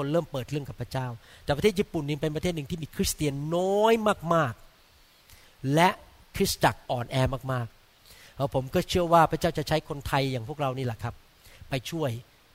[0.00, 1.06] คนเริ่มเปิดเรื่องกับพระเจ้า
[1.44, 3.92] แต่ประเทศญี่ปุ่นนี่เป็นประเทศหนึ่งที่มีคริสเตียนน้อย
[4.34, 5.88] มากๆ และ
[6.36, 7.16] คริสตจักรอ่อนแอ
[7.52, 11.14] มากๆแล้วผมก็เชื่อว่าพระเจ้าจะใช้คนไทยอย่างพวกเรานี่แหละครับ
[11.70, 12.10] ไปช่วย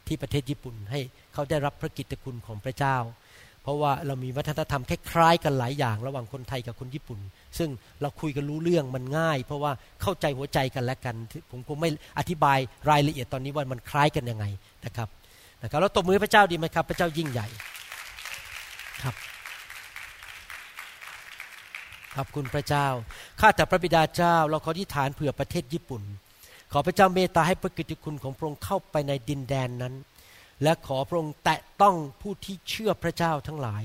[0.07, 0.99] ที่ประเทศญี่ปุ่นให้
[1.33, 2.97] เขาได้รับพระกิตติคุณของพระเจ้า
[3.61, 7.19] เพราะว่าเรามีวัฒนธรรมคล้ายๆกันหลายอย่างระหว่างคนไทยกับคนญี่ปุ่น
[7.57, 7.69] ซึ่ง
[8.01, 9.71] เราคุยกันรู้เรื่องมันง่าย เพราะว่า
[10.01, 11.15] เข้าใจหัวใจกันและกัน
[11.51, 11.89] ผมคงไม่
[12.19, 14.45] อธิบายรายละเอียดตอนนี้ว่ามันคล้ายกันยังไง
[14.85, 15.07] นะครับ
[15.65, 17.47] นะครับแล้วตบมือพระเจ้าดีไหมครับ พระเจ้ายิ่งใหญ่
[19.03, 19.15] ครับ
[22.15, 22.87] ขอบคุณพระเจ้า
[23.39, 26.01] ข้าแต่พระบิดาเจ้า เราขอที่ฐานเผื่อประเทศญี่ปุ่น
[26.71, 29.93] ขอพระเจ้าเมตตาให้พระกิตติคุณของพระองค์เข้าไปในดินแดนนั้น
[30.63, 33.83] และขอพระองค์แตะต้องผู้ที่เชื่อพระเจ้าทั้งหลาย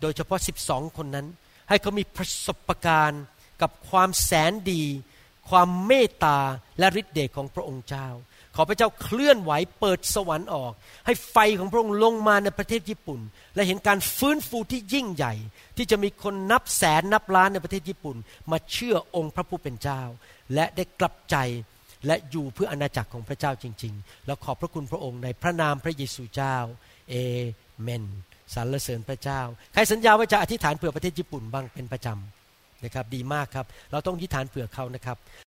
[0.00, 1.26] โดยเฉพาะ 12 คนนั้น
[1.68, 3.22] ให้เขามีประสบการณ์
[3.62, 4.82] กับความแสนดี
[5.50, 6.38] ความเมตตา
[6.78, 8.08] และฤทธิ์เดชของพระองค์เจ้า
[8.56, 10.72] ขอพระเจ้าเคลื่อนไหวเปิดสวรรค์ออก
[11.06, 13.20] ให้ไฟของพระองค์ลงมาในประเทศญี่ปุ่น
[13.54, 15.34] และเห็นการฟื้นฟูที่ยิ่งใหญ่
[15.76, 18.16] ที่จะมีคนนับแสนนับล้านในประเทศญี่ปุ่น
[18.50, 20.00] มาเชื่อองค์พระผู้เป็นเจ้า
[20.54, 21.36] และได้กลับใจ
[22.06, 26.56] และอยู่เพื่ออาณาจักรของพระเจ้าจริง ๆ แล้วขอบพระคุณพระองค์ในพระนามพระเยซูเจ้า
[27.10, 27.14] เอ
[27.82, 28.04] เมน
[28.54, 29.40] สรรเสริญพระเจ้า
[29.72, 35.16] ใครสัญญาว่าจะอธิษฐานเผื่อประเทศญี่ปุ่นบ้างเป็นประจำนะครับดีมากครับ เราต้องอธิษฐานเผื่อเขานะครับ